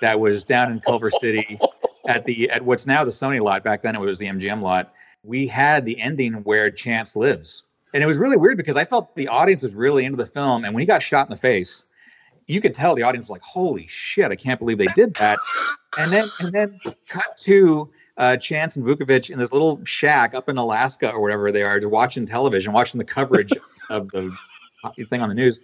[0.00, 1.58] that was down in Culver City
[2.06, 3.64] at the at what's now the Sony lot.
[3.64, 4.94] Back then it was the MGM lot.
[5.24, 7.64] We had the ending where Chance lives.
[7.94, 10.64] And it was really weird because I felt the audience was really into the film.
[10.64, 11.84] And when he got shot in the face,
[12.46, 14.30] you could tell the audience like, "Holy shit!
[14.30, 15.38] I can't believe they did that."
[15.98, 20.48] and then and then cut to uh, Chance and Vukovich in this little shack up
[20.48, 23.52] in Alaska or whatever they are, just watching television, watching the coverage
[23.90, 24.36] of the
[25.08, 25.60] thing on the news.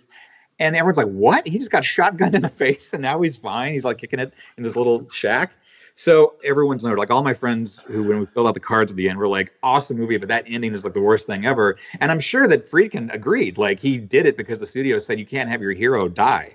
[0.58, 1.46] And everyone's like, "What?
[1.46, 3.72] He just got shotgunned in the face, and now he's fine.
[3.72, 5.52] He's like kicking it in this little shack."
[5.96, 9.08] So everyone's like all my friends who, when we filled out the cards at the
[9.08, 11.76] end, were like, "Awesome movie," but that ending is like the worst thing ever.
[12.00, 13.59] And I'm sure that Friedkin agreed.
[13.59, 16.55] Like he did it because the studio said you can't have your hero die.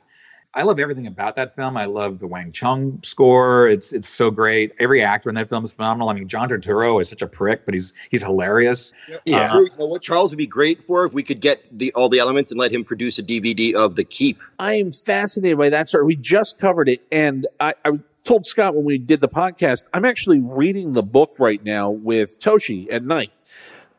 [0.56, 1.76] I love everything about that film.
[1.76, 3.68] I love the Wang Chung score.
[3.68, 4.72] It's it's so great.
[4.80, 6.10] Every actor in that film is phenomenal.
[6.10, 8.94] I mean, John Turturro is such a prick, but he's he's hilarious.
[9.10, 9.54] Yeah, yeah.
[9.54, 12.08] Uh, you know what Charles would be great for if we could get the all
[12.08, 14.40] the elements and let him produce a DVD of The Keep.
[14.58, 16.06] I am fascinated by that story.
[16.06, 20.06] We just covered it, and I, I told Scott when we did the podcast, I'm
[20.06, 23.34] actually reading the book right now with Toshi at night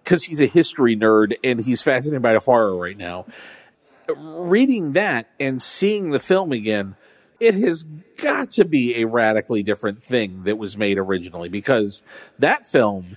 [0.02, 3.26] because he's a history nerd and he's fascinated by horror right now
[4.14, 6.96] reading that and seeing the film again,
[7.40, 12.02] it has got to be a radically different thing that was made originally because
[12.38, 13.16] that film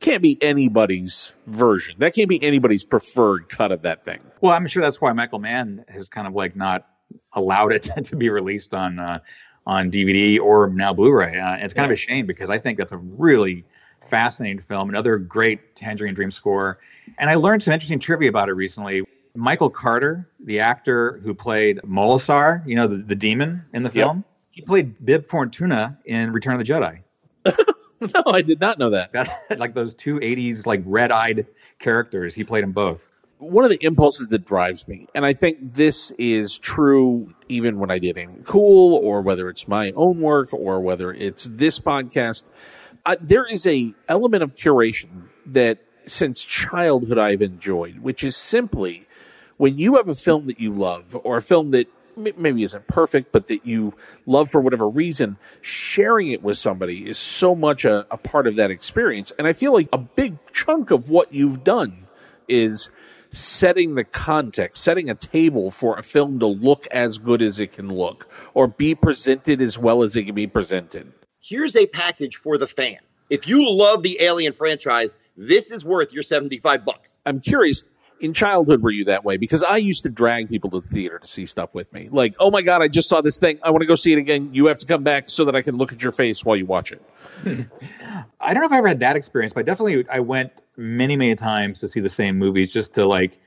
[0.00, 1.96] can't be anybody's version.
[1.98, 4.20] That can't be anybody's preferred cut of that thing.
[4.40, 6.88] Well, I'm sure that's why Michael Mann has kind of like not
[7.34, 9.20] allowed it to be released on uh,
[9.66, 11.38] on DVD or now Blu-ray.
[11.38, 11.86] Uh, it's kind yeah.
[11.86, 13.64] of a shame because I think that's a really
[14.00, 16.78] fascinating film, another great Tangerine Dream score.
[17.18, 19.02] And I learned some interesting trivia about it recently.
[19.36, 24.18] Michael Carter, the actor who played Molasar, you know, the, the demon in the film,
[24.18, 24.24] yep.
[24.50, 27.02] he played Bib Fortuna in Return of the Jedi.
[28.14, 29.12] no, I did not know that.
[29.12, 29.28] that.
[29.58, 31.46] Like those two 80s, like red eyed
[31.78, 33.08] characters, he played them both.
[33.38, 37.90] One of the impulses that drives me, and I think this is true even when
[37.90, 42.46] I did anything cool, or whether it's my own work, or whether it's this podcast,
[43.04, 49.05] uh, there is a element of curation that since childhood I've enjoyed, which is simply
[49.56, 53.32] when you have a film that you love or a film that maybe isn't perfect,
[53.32, 53.94] but that you
[54.24, 58.56] love for whatever reason, sharing it with somebody is so much a, a part of
[58.56, 59.32] that experience.
[59.38, 62.06] And I feel like a big chunk of what you've done
[62.48, 62.90] is
[63.30, 67.72] setting the context, setting a table for a film to look as good as it
[67.72, 71.12] can look or be presented as well as it can be presented.
[71.40, 72.96] Here's a package for the fan.
[73.28, 77.18] If you love the Alien franchise, this is worth your 75 bucks.
[77.26, 77.84] I'm curious,
[78.20, 79.36] in childhood were you that way?
[79.36, 82.08] Because I used to drag people to the theater to see stuff with me.
[82.10, 83.58] Like, oh my God, I just saw this thing.
[83.62, 84.50] I want to go see it again.
[84.52, 86.66] You have to come back so that I can look at your face while you
[86.66, 87.02] watch it.
[88.40, 91.34] I don't know if I ever had that experience, but definitely I went many, many
[91.34, 93.38] times to see the same movies just to like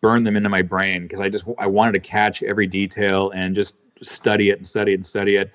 [0.00, 3.54] burn them into my brain because I just I wanted to catch every detail and
[3.54, 5.52] just study it and study it and study it.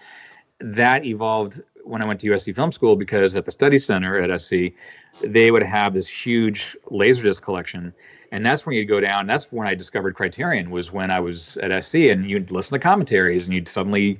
[0.59, 4.41] That evolved when I went to USC Film School because at the study center at
[4.41, 4.73] SC,
[5.23, 7.93] they would have this huge laserdisc collection.
[8.35, 9.27] And that's when you'd go down.
[9.27, 12.83] That's when I discovered Criterion was when I was at SC and you'd listen to
[12.83, 14.19] commentaries and you'd suddenly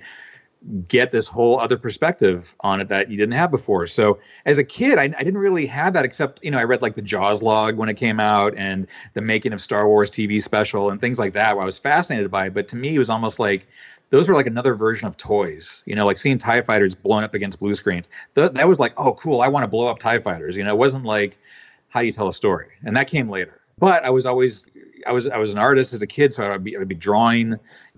[0.88, 3.86] get this whole other perspective on it that you didn't have before.
[3.88, 6.82] So as a kid, I, I, didn't really have that except, you know, I read
[6.82, 10.41] like the Jaws log when it came out and the making of Star Wars TV
[10.41, 12.53] special and things like that where I was fascinated by it.
[12.53, 13.68] But to me, it was almost like
[14.11, 17.34] those were like another version of toys, you know, like seeing TIE fighters blown up
[17.34, 18.09] against blue screens.
[18.34, 19.41] Th- that was like, oh, cool.
[19.41, 20.55] I want to blow up TIE fighters.
[20.55, 21.38] You know, it wasn't like
[21.89, 22.70] how do you tell a story.
[22.86, 23.61] And that came later.
[23.78, 24.69] But I was always
[25.05, 26.88] I was I was an artist as a kid, so I would be I would
[26.88, 27.55] be drawing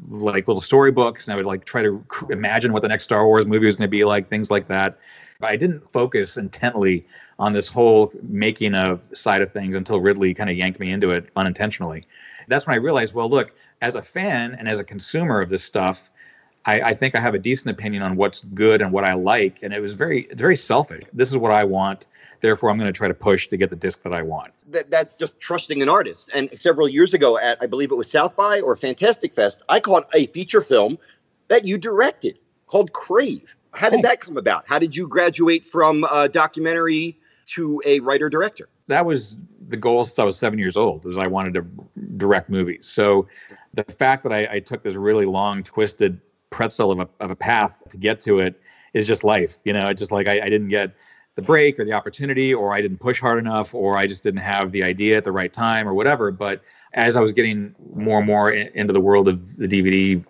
[0.09, 3.45] like little storybooks, and I would like try to imagine what the next Star Wars
[3.45, 4.97] movie was going to be like, things like that.
[5.39, 7.05] But I didn't focus intently
[7.39, 11.11] on this whole making of side of things until Ridley kind of yanked me into
[11.11, 12.03] it unintentionally.
[12.47, 15.63] That's when I realized, well, look, as a fan and as a consumer of this
[15.63, 16.09] stuff,
[16.65, 19.61] I, I, think I have a decent opinion on what's good and what I like.
[19.61, 21.03] And it was very, it's very selfish.
[21.13, 22.07] This is what I want.
[22.41, 24.53] Therefore, I'm going to try to push to get the disc that I want.
[24.67, 26.29] That, that's just trusting an artist.
[26.35, 29.79] And several years ago, at I believe it was South by or Fantastic Fest, I
[29.79, 30.97] caught a feature film
[31.47, 33.55] that you directed called Crave.
[33.73, 34.67] How did that come about?
[34.67, 38.67] How did you graduate from a documentary to a writer director?
[38.87, 39.37] That was
[39.67, 41.05] the goal since I was seven years old.
[41.05, 41.65] Was I wanted to
[42.17, 42.87] direct movies.
[42.87, 43.27] So
[43.73, 47.35] the fact that I, I took this really long, twisted pretzel of a, of a
[47.35, 48.59] path to get to it
[48.93, 49.57] is just life.
[49.63, 50.93] You know, it's just like I, I didn't get
[51.37, 54.41] the break or the opportunity, or I didn't push hard enough, or I just didn't
[54.41, 56.31] have the idea at the right time, or whatever.
[56.31, 56.63] But
[56.93, 60.25] as I was getting more and more in, into the world of the DVD,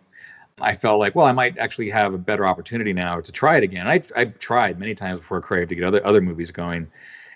[0.59, 3.63] I felt like, well, I might actually have a better opportunity now to try it
[3.63, 3.87] again.
[3.87, 6.91] I I tried many times before Crave to get other other movies going,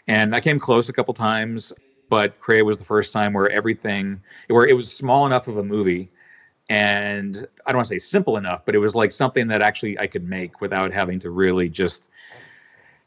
[0.06, 1.72] and I came close a couple times.
[2.10, 5.64] But Crave was the first time where everything, where it was small enough of a
[5.64, 6.10] movie
[6.70, 10.00] and I don't want to say simple enough, but it was like something that actually
[10.00, 12.10] I could make without having to really just,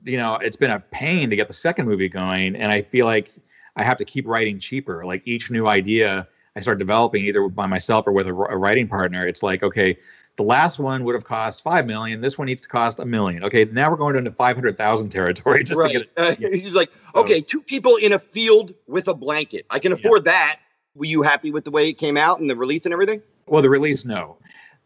[0.05, 3.07] you know, it's been a pain to get the second movie going, and I feel
[3.07, 3.33] like
[3.77, 5.05] I have to keep writing cheaper.
[5.05, 8.87] Like each new idea I start developing either by myself or with a, a writing
[8.87, 9.97] partner, it's like okay,
[10.37, 12.21] the last one would have cost five million.
[12.21, 13.45] This one needs to cost a million.
[13.45, 15.93] Okay, now we're going into five hundred thousand territory just right.
[15.93, 16.13] to get it.
[16.17, 19.67] Uh, he's like, okay, two people in a field with a blanket.
[19.71, 20.33] I can afford yeah.
[20.33, 20.61] that.
[20.95, 23.21] Were you happy with the way it came out and the release and everything?
[23.47, 24.37] Well, the release, no.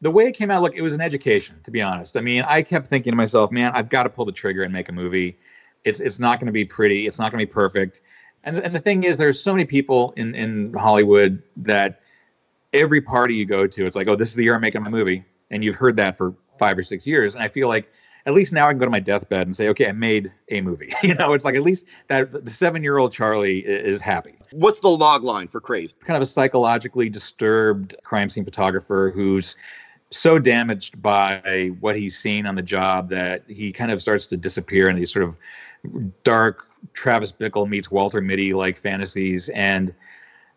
[0.00, 2.16] The way it came out, look, it was an education, to be honest.
[2.16, 4.72] I mean, I kept thinking to myself, man, I've got to pull the trigger and
[4.72, 5.36] make a movie.
[5.84, 7.06] It's it's not going to be pretty.
[7.06, 8.00] It's not going to be perfect.
[8.44, 12.00] And and the thing is, there's so many people in in Hollywood that
[12.72, 14.90] every party you go to, it's like, oh, this is the year I'm making my
[14.90, 17.34] movie, and you've heard that for five or six years.
[17.34, 17.90] And I feel like
[18.26, 20.60] at least now I can go to my deathbed and say, okay, I made a
[20.60, 20.92] movie.
[21.02, 24.34] you know, it's like at least that the seven year old Charlie is happy.
[24.52, 25.98] What's the log line for Crave?
[26.00, 29.56] Kind of a psychologically disturbed crime scene photographer who's
[30.10, 34.36] so damaged by what he's seen on the job that he kind of starts to
[34.36, 35.36] disappear in these sort of
[36.22, 39.48] dark Travis Bickle meets Walter Mitty like fantasies.
[39.50, 39.92] And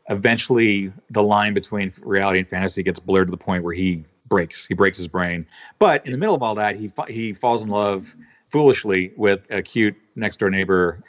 [0.10, 4.66] eventually the line between reality and fantasy gets blurred to the point where he breaks
[4.66, 5.46] he breaks his brain.
[5.80, 9.62] But in the middle of all that he he falls in love foolishly with a
[9.62, 11.04] cute next door neighbor.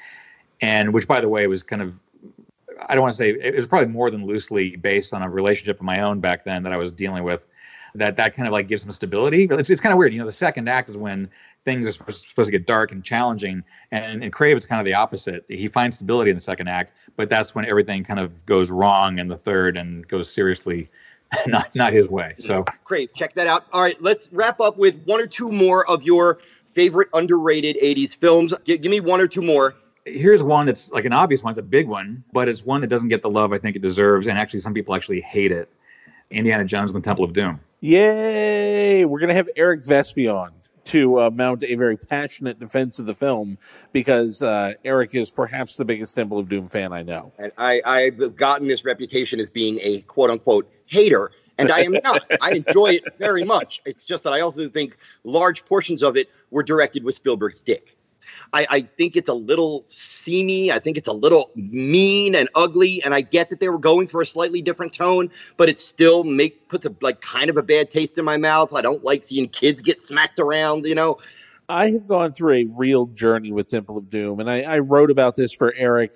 [0.61, 2.01] And which by the way was kind of
[2.89, 5.77] I don't want to say it was probably more than loosely based on a relationship
[5.77, 7.47] of my own back then that I was dealing with.
[7.95, 9.49] That that kind of like gives some stability.
[9.51, 10.25] It's, it's kind of weird, you know.
[10.25, 11.29] The second act is when
[11.65, 14.87] things are supposed, supposed to get dark and challenging, and in Crave it's kind of
[14.87, 15.45] the opposite.
[15.49, 19.19] He finds stability in the second act, but that's when everything kind of goes wrong
[19.19, 20.89] in the third and goes seriously
[21.47, 22.35] not not his way.
[22.39, 23.67] So Crave, check that out.
[23.73, 26.39] All right, let's wrap up with one or two more of your
[26.73, 28.55] favorite underrated 80s films.
[28.65, 29.75] G- give me one or two more
[30.05, 31.53] here's one that's like an obvious one.
[31.53, 33.83] It's a big one, but it's one that doesn't get the love I think it
[33.83, 34.27] deserves.
[34.27, 35.69] And actually, some people actually hate it.
[36.31, 37.61] Indiana Jones and the Temple of Doom.
[37.85, 39.05] Yay!
[39.05, 40.53] We're going to have Eric Vespe on
[40.85, 43.59] to uh, mount a very passionate defense of the film
[43.91, 47.33] because uh, Eric is perhaps the biggest Temple of Doom fan I know.
[47.41, 51.33] And I, I've gotten this reputation as being a quote unquote hater.
[51.59, 52.23] And I am not.
[52.41, 53.83] I enjoy it very much.
[53.85, 57.97] It's just that I also think large portions of it were directed with Spielberg's dick.
[58.53, 60.71] I, I, think it's a little seamy.
[60.71, 63.03] I think it's a little mean and ugly.
[63.05, 66.25] And I get that they were going for a slightly different tone, but it still
[66.25, 68.75] make puts a like kind of a bad taste in my mouth.
[68.75, 70.87] I don't like seeing kids get smacked around.
[70.87, 71.19] You know.
[71.69, 75.11] I have gone through a real journey with Temple of Doom, and I, I wrote
[75.11, 76.15] about this for Eric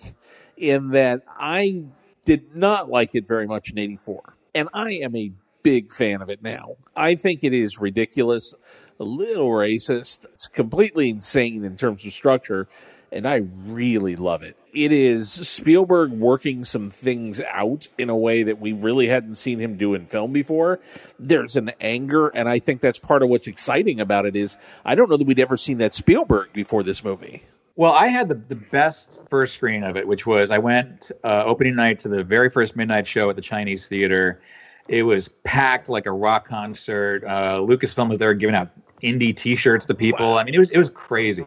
[0.57, 1.85] in that I
[2.25, 5.33] did not like it very much in '84, and I am a
[5.63, 6.77] big fan of it now.
[6.95, 8.55] I think it is ridiculous
[8.99, 10.25] a little racist.
[10.25, 12.69] It's completely insane in terms of structure,
[13.13, 14.57] and I really love it.
[14.73, 19.59] It is Spielberg working some things out in a way that we really hadn't seen
[19.59, 20.81] him do in film before.
[21.19, 24.95] There's an anger, and I think that's part of what's exciting about it is I
[24.95, 27.43] don't know that we'd ever seen that Spielberg before this movie.
[27.77, 31.43] Well, I had the, the best first screen of it, which was I went uh,
[31.45, 34.41] opening night to the very first midnight show at the Chinese Theater.
[34.89, 37.23] It was packed like a rock concert.
[37.25, 38.71] Uh, Lucasfilm was there giving out
[39.03, 40.33] indie T-shirts to people.
[40.33, 40.39] Wow.
[40.39, 41.45] I mean, it was it was crazy.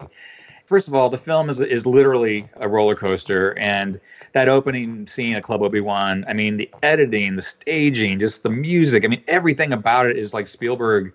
[0.66, 4.00] First of all, the film is is literally a roller coaster, and
[4.34, 6.24] that opening scene at Club Obi Wan.
[6.28, 9.04] I mean, the editing, the staging, just the music.
[9.04, 11.14] I mean, everything about it is like Spielberg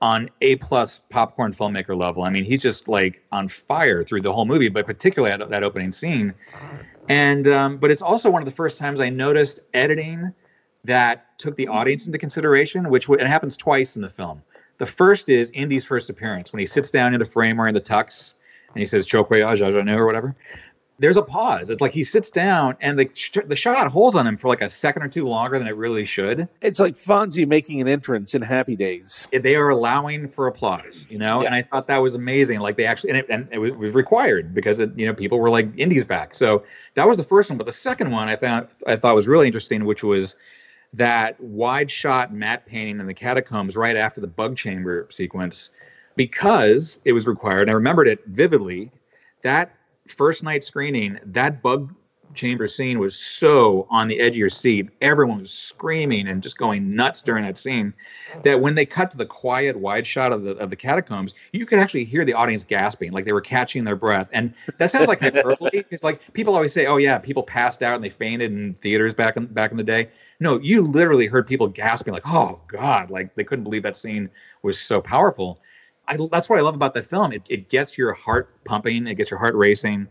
[0.00, 2.22] on a plus popcorn filmmaker level.
[2.22, 5.62] I mean, he's just like on fire through the whole movie, but particularly at that
[5.62, 6.34] opening scene.
[7.08, 10.32] And um, but it's also one of the first times I noticed editing
[10.84, 14.42] that took the audience into consideration, which it happens twice in the film.
[14.78, 17.80] The first is Indy's first appearance when he sits down in the frame wearing the
[17.80, 18.34] tux
[18.76, 20.36] and he says Chokwe ah, Ajajanu or whatever.
[20.98, 21.68] There's a pause.
[21.68, 24.62] It's like he sits down and the sh- the shot holds on him for like
[24.62, 26.48] a second or two longer than it really should.
[26.62, 29.28] It's like Fonzie making an entrance in Happy Days.
[29.30, 31.46] They are allowing for applause, you know, yeah.
[31.46, 32.60] and I thought that was amazing.
[32.60, 35.50] Like they actually, and it, and it was required because it, you know people were
[35.50, 36.34] like Indy's back.
[36.34, 36.64] So
[36.94, 39.46] that was the first one, but the second one I found I thought was really
[39.46, 40.36] interesting, which was
[40.96, 45.70] that wide shot matte painting in the catacombs right after the bug chamber sequence
[46.16, 47.62] because it was required.
[47.62, 48.90] And I remembered it vividly.
[49.42, 49.76] That
[50.08, 51.94] first night screening, that bug
[52.36, 54.88] chamber scene was so on the edge of your seat.
[55.00, 57.94] Everyone was screaming and just going nuts during that scene
[58.42, 61.66] that when they cut to the quiet wide shot of the of the catacombs, you
[61.66, 64.28] could actually hear the audience gasping, like they were catching their breath.
[64.32, 65.56] And that sounds like hyperbole.
[65.90, 69.14] it's like people always say, "Oh yeah, people passed out and they fainted in theaters
[69.14, 73.10] back in back in the day." No, you literally heard people gasping, like, "Oh God!"
[73.10, 74.30] Like they couldn't believe that scene
[74.62, 75.60] was so powerful.
[76.08, 77.32] I, that's what I love about the film.
[77.32, 79.08] It, it gets your heart pumping.
[79.08, 80.06] It gets your heart racing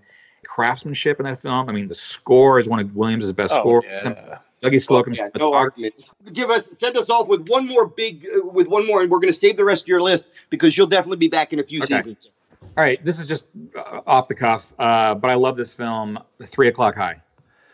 [0.46, 1.70] craftsmanship in that film.
[1.70, 3.86] I mean, the score is one of Williams' best oh, scores.
[4.04, 4.39] Yeah.
[4.62, 6.10] Dougie Slocombe's oh, yeah, no argument.
[6.34, 9.20] Give us send us off with one more big uh, with one more, and we're
[9.20, 11.64] going to save the rest of your list because you'll definitely be back in a
[11.64, 11.96] few okay.
[11.98, 12.30] seasons.
[12.62, 16.20] All right, this is just uh, off the cuff, uh, but I love this film.
[16.41, 17.22] Three o'clock high.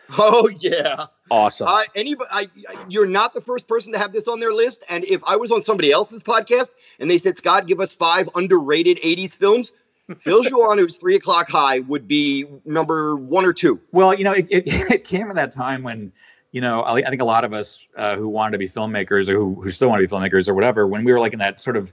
[0.19, 1.69] Oh yeah, awesome.
[1.69, 2.45] Uh, anybody, I,
[2.89, 4.84] you're not the first person to have this on their list.
[4.89, 8.30] And if I was on somebody else's podcast and they said, "Scott, give us five
[8.36, 9.72] underrated '80s films,"
[10.20, 13.80] Phil Joanou, Three O'clock High would be number one or two.
[13.91, 16.12] Well, you know, it, it, it came at that time when,
[16.52, 19.30] you know, I, I think a lot of us uh, who wanted to be filmmakers
[19.30, 21.39] or who, who still want to be filmmakers or whatever, when we were like in
[21.39, 21.91] that sort of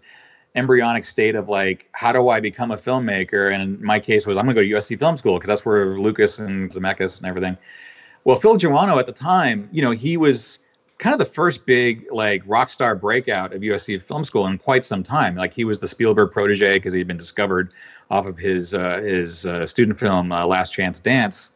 [0.54, 3.52] embryonic state of like, how do I become a filmmaker?
[3.52, 5.98] And my case was, I'm going to go to USC Film School because that's where
[5.98, 7.56] Lucas and Zemeckis and everything.
[8.24, 10.58] Well, Phil Joanou at the time, you know, he was
[10.98, 14.84] kind of the first big like rock star breakout of USC Film School in quite
[14.84, 15.36] some time.
[15.36, 17.72] Like he was the Spielberg protege because he had been discovered
[18.10, 21.52] off of his uh, his uh, student film uh, Last Chance Dance.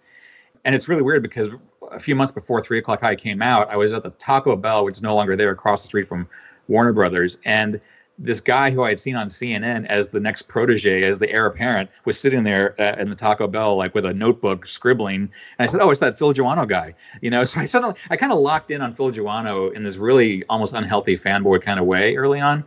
[0.65, 1.49] And it's really weird because
[1.91, 4.85] a few months before Three O'clock High came out, I was at the Taco Bell,
[4.85, 6.29] which is no longer there, across the street from
[6.69, 7.81] Warner Brothers, and
[8.19, 11.47] this guy who I had seen on CNN as the next protege, as the heir
[11.47, 15.23] apparent, was sitting there uh, in the Taco Bell, like with a notebook scribbling.
[15.23, 17.43] And I said, "Oh, it's that Phil Joanou guy," you know.
[17.53, 20.73] So I suddenly, I kind of locked in on Phil Joanou in this really almost
[20.73, 22.65] unhealthy fanboy kind of way early on.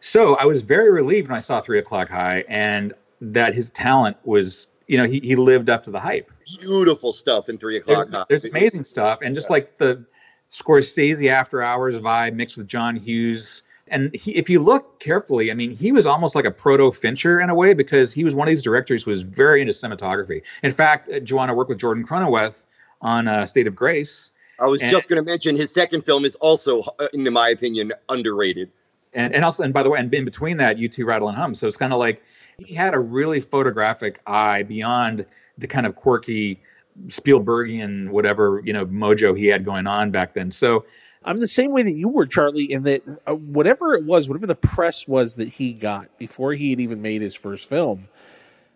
[0.00, 4.16] So I was very relieved when I saw Three O'clock High and that his talent
[4.24, 6.30] was, you know, he he lived up to the hype.
[6.60, 8.24] Beautiful stuff in Three O'clock there's, High.
[8.28, 9.54] There's amazing stuff, and just yeah.
[9.54, 10.04] like the
[10.50, 15.54] Scorsese After Hours vibe mixed with John Hughes and he, if you look carefully, I
[15.54, 18.48] mean, he was almost like a proto Fincher in a way because he was one
[18.48, 20.42] of these directors who was very into cinematography.
[20.62, 22.64] In fact, uh, Joanou worked with Jordan Cronenweth
[23.00, 24.30] on uh, State of Grace.
[24.58, 27.48] I was and, just going to mention his second film is also, uh, in my
[27.48, 28.70] opinion, underrated.
[29.12, 31.54] And and also, and by the way, and in between that, U2 rattle and hum.
[31.54, 32.22] So it's kind of like
[32.58, 35.24] he had a really photographic eye beyond
[35.58, 36.60] the kind of quirky
[37.06, 40.50] Spielbergian whatever you know mojo he had going on back then.
[40.50, 40.84] So
[41.26, 44.46] I'm the same way that you were, Charlie, in that uh, whatever it was, whatever
[44.46, 48.08] the press was that he got before he had even made his first film.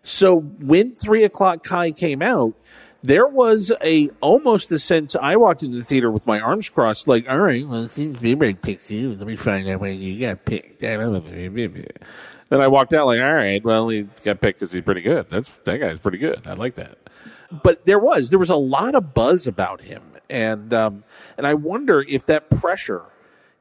[0.03, 2.55] So when Three O'Clock High came out,
[3.03, 7.07] there was a almost a sense I walked into the theater with my arms crossed,
[7.07, 9.15] like, all right, well, it seems Spielberg picked you.
[9.15, 10.79] Let me find out when you got picked.
[10.79, 10.99] Then
[12.61, 15.29] I walked out like, all right, well, he got picked because he's pretty good.
[15.29, 16.45] That's that guy's pretty good.
[16.45, 16.97] I like that.
[17.63, 21.03] But there was there was a lot of buzz about him, and um,
[21.37, 23.03] and I wonder if that pressure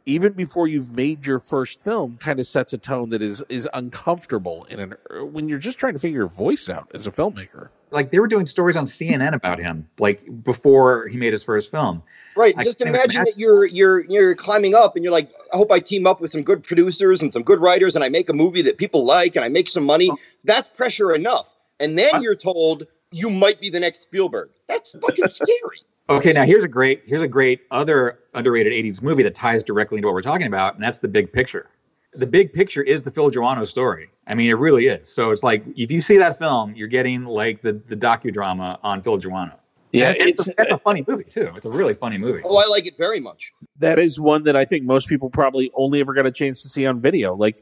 [0.07, 3.69] even before you've made your first film kind of sets a tone that is is
[3.75, 4.95] uncomfortable in an
[5.33, 7.69] when you're just trying to figure your voice out as a filmmaker.
[7.91, 11.71] Like they were doing stories on CNN about him like before he made his first
[11.71, 12.03] film.
[12.37, 15.57] Right I just imagine, imagine that you're you're you're climbing up and you're like I
[15.57, 18.29] hope I team up with some good producers and some good writers and I make
[18.29, 20.09] a movie that people like and I make some money.
[20.11, 20.17] Oh.
[20.45, 21.55] that's pressure enough.
[21.81, 24.51] And then you're told you might be the next Spielberg.
[24.69, 29.23] That's fucking scary Okay, now here's a great here's a great other underrated 80s movie
[29.23, 31.69] that ties directly into what we're talking about, and that's the big picture.
[32.15, 34.11] The big picture is the Phil Joanou story.
[34.27, 35.09] I mean, it really is.
[35.09, 39.03] So it's like if you see that film, you're getting like the the docudrama on
[39.03, 39.55] Phil Joanou.
[39.93, 41.53] Yeah, it's, it's, a, a funny movie too.
[41.57, 42.43] It's a really funny movie.
[42.45, 43.53] Oh, I like it very much.
[43.79, 46.69] That is one that I think most people probably only ever got a chance to
[46.69, 47.35] see on video.
[47.35, 47.59] Like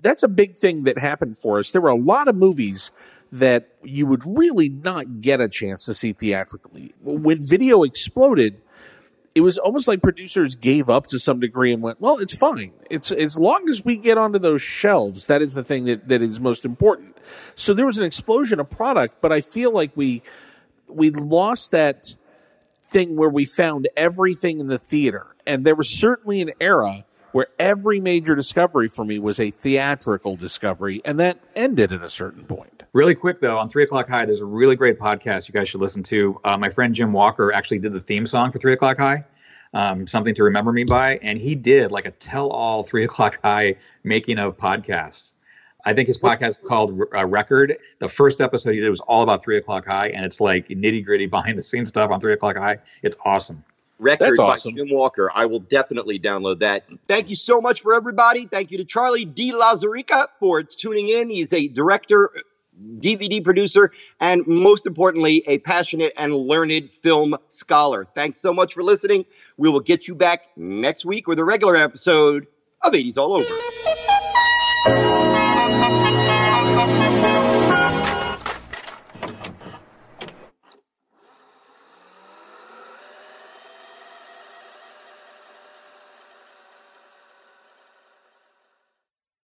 [0.00, 1.70] that's a big thing that happened for us.
[1.70, 2.92] There were a lot of movies
[3.32, 6.94] that you would really not get a chance to see theatrically.
[7.00, 8.60] When video exploded,
[9.34, 12.72] it was almost like producers gave up to some degree and went, "Well, it's fine.
[12.90, 16.20] It's as long as we get onto those shelves, that is the thing that, that
[16.20, 17.16] is most important."
[17.54, 20.22] So there was an explosion of product, but I feel like we
[20.86, 22.16] we lost that
[22.90, 27.48] thing where we found everything in the theater, and there was certainly an era where
[27.58, 32.44] every major discovery for me was a theatrical discovery, and that ended at a certain
[32.44, 32.82] point.
[32.92, 35.80] Really quick though, on Three O'clock High, there's a really great podcast you guys should
[35.80, 36.38] listen to.
[36.44, 39.24] Uh, my friend Jim Walker actually did the theme song for Three O'clock High.
[39.74, 43.76] Um, something to remember me by, and he did like a tell-all three o'clock high
[44.04, 45.32] making of podcast.
[45.84, 47.74] I think his podcast is called uh, Record.
[47.98, 51.04] The first episode he did was all about Three O'clock High, and it's like nitty
[51.04, 52.78] gritty behind the scenes stuff on Three O'clock High.
[53.02, 53.64] It's awesome
[53.98, 54.72] record awesome.
[54.72, 55.30] by Jim Walker.
[55.34, 56.88] I will definitely download that.
[57.08, 58.46] Thank you so much for everybody.
[58.46, 61.28] Thank you to Charlie de Lauzirika for tuning in.
[61.28, 62.30] He's a director,
[62.98, 68.04] DVD producer, and most importantly, a passionate and learned film scholar.
[68.14, 69.24] Thanks so much for listening.
[69.56, 72.46] We will get you back next week with a regular episode
[72.82, 73.91] of 80s All Over.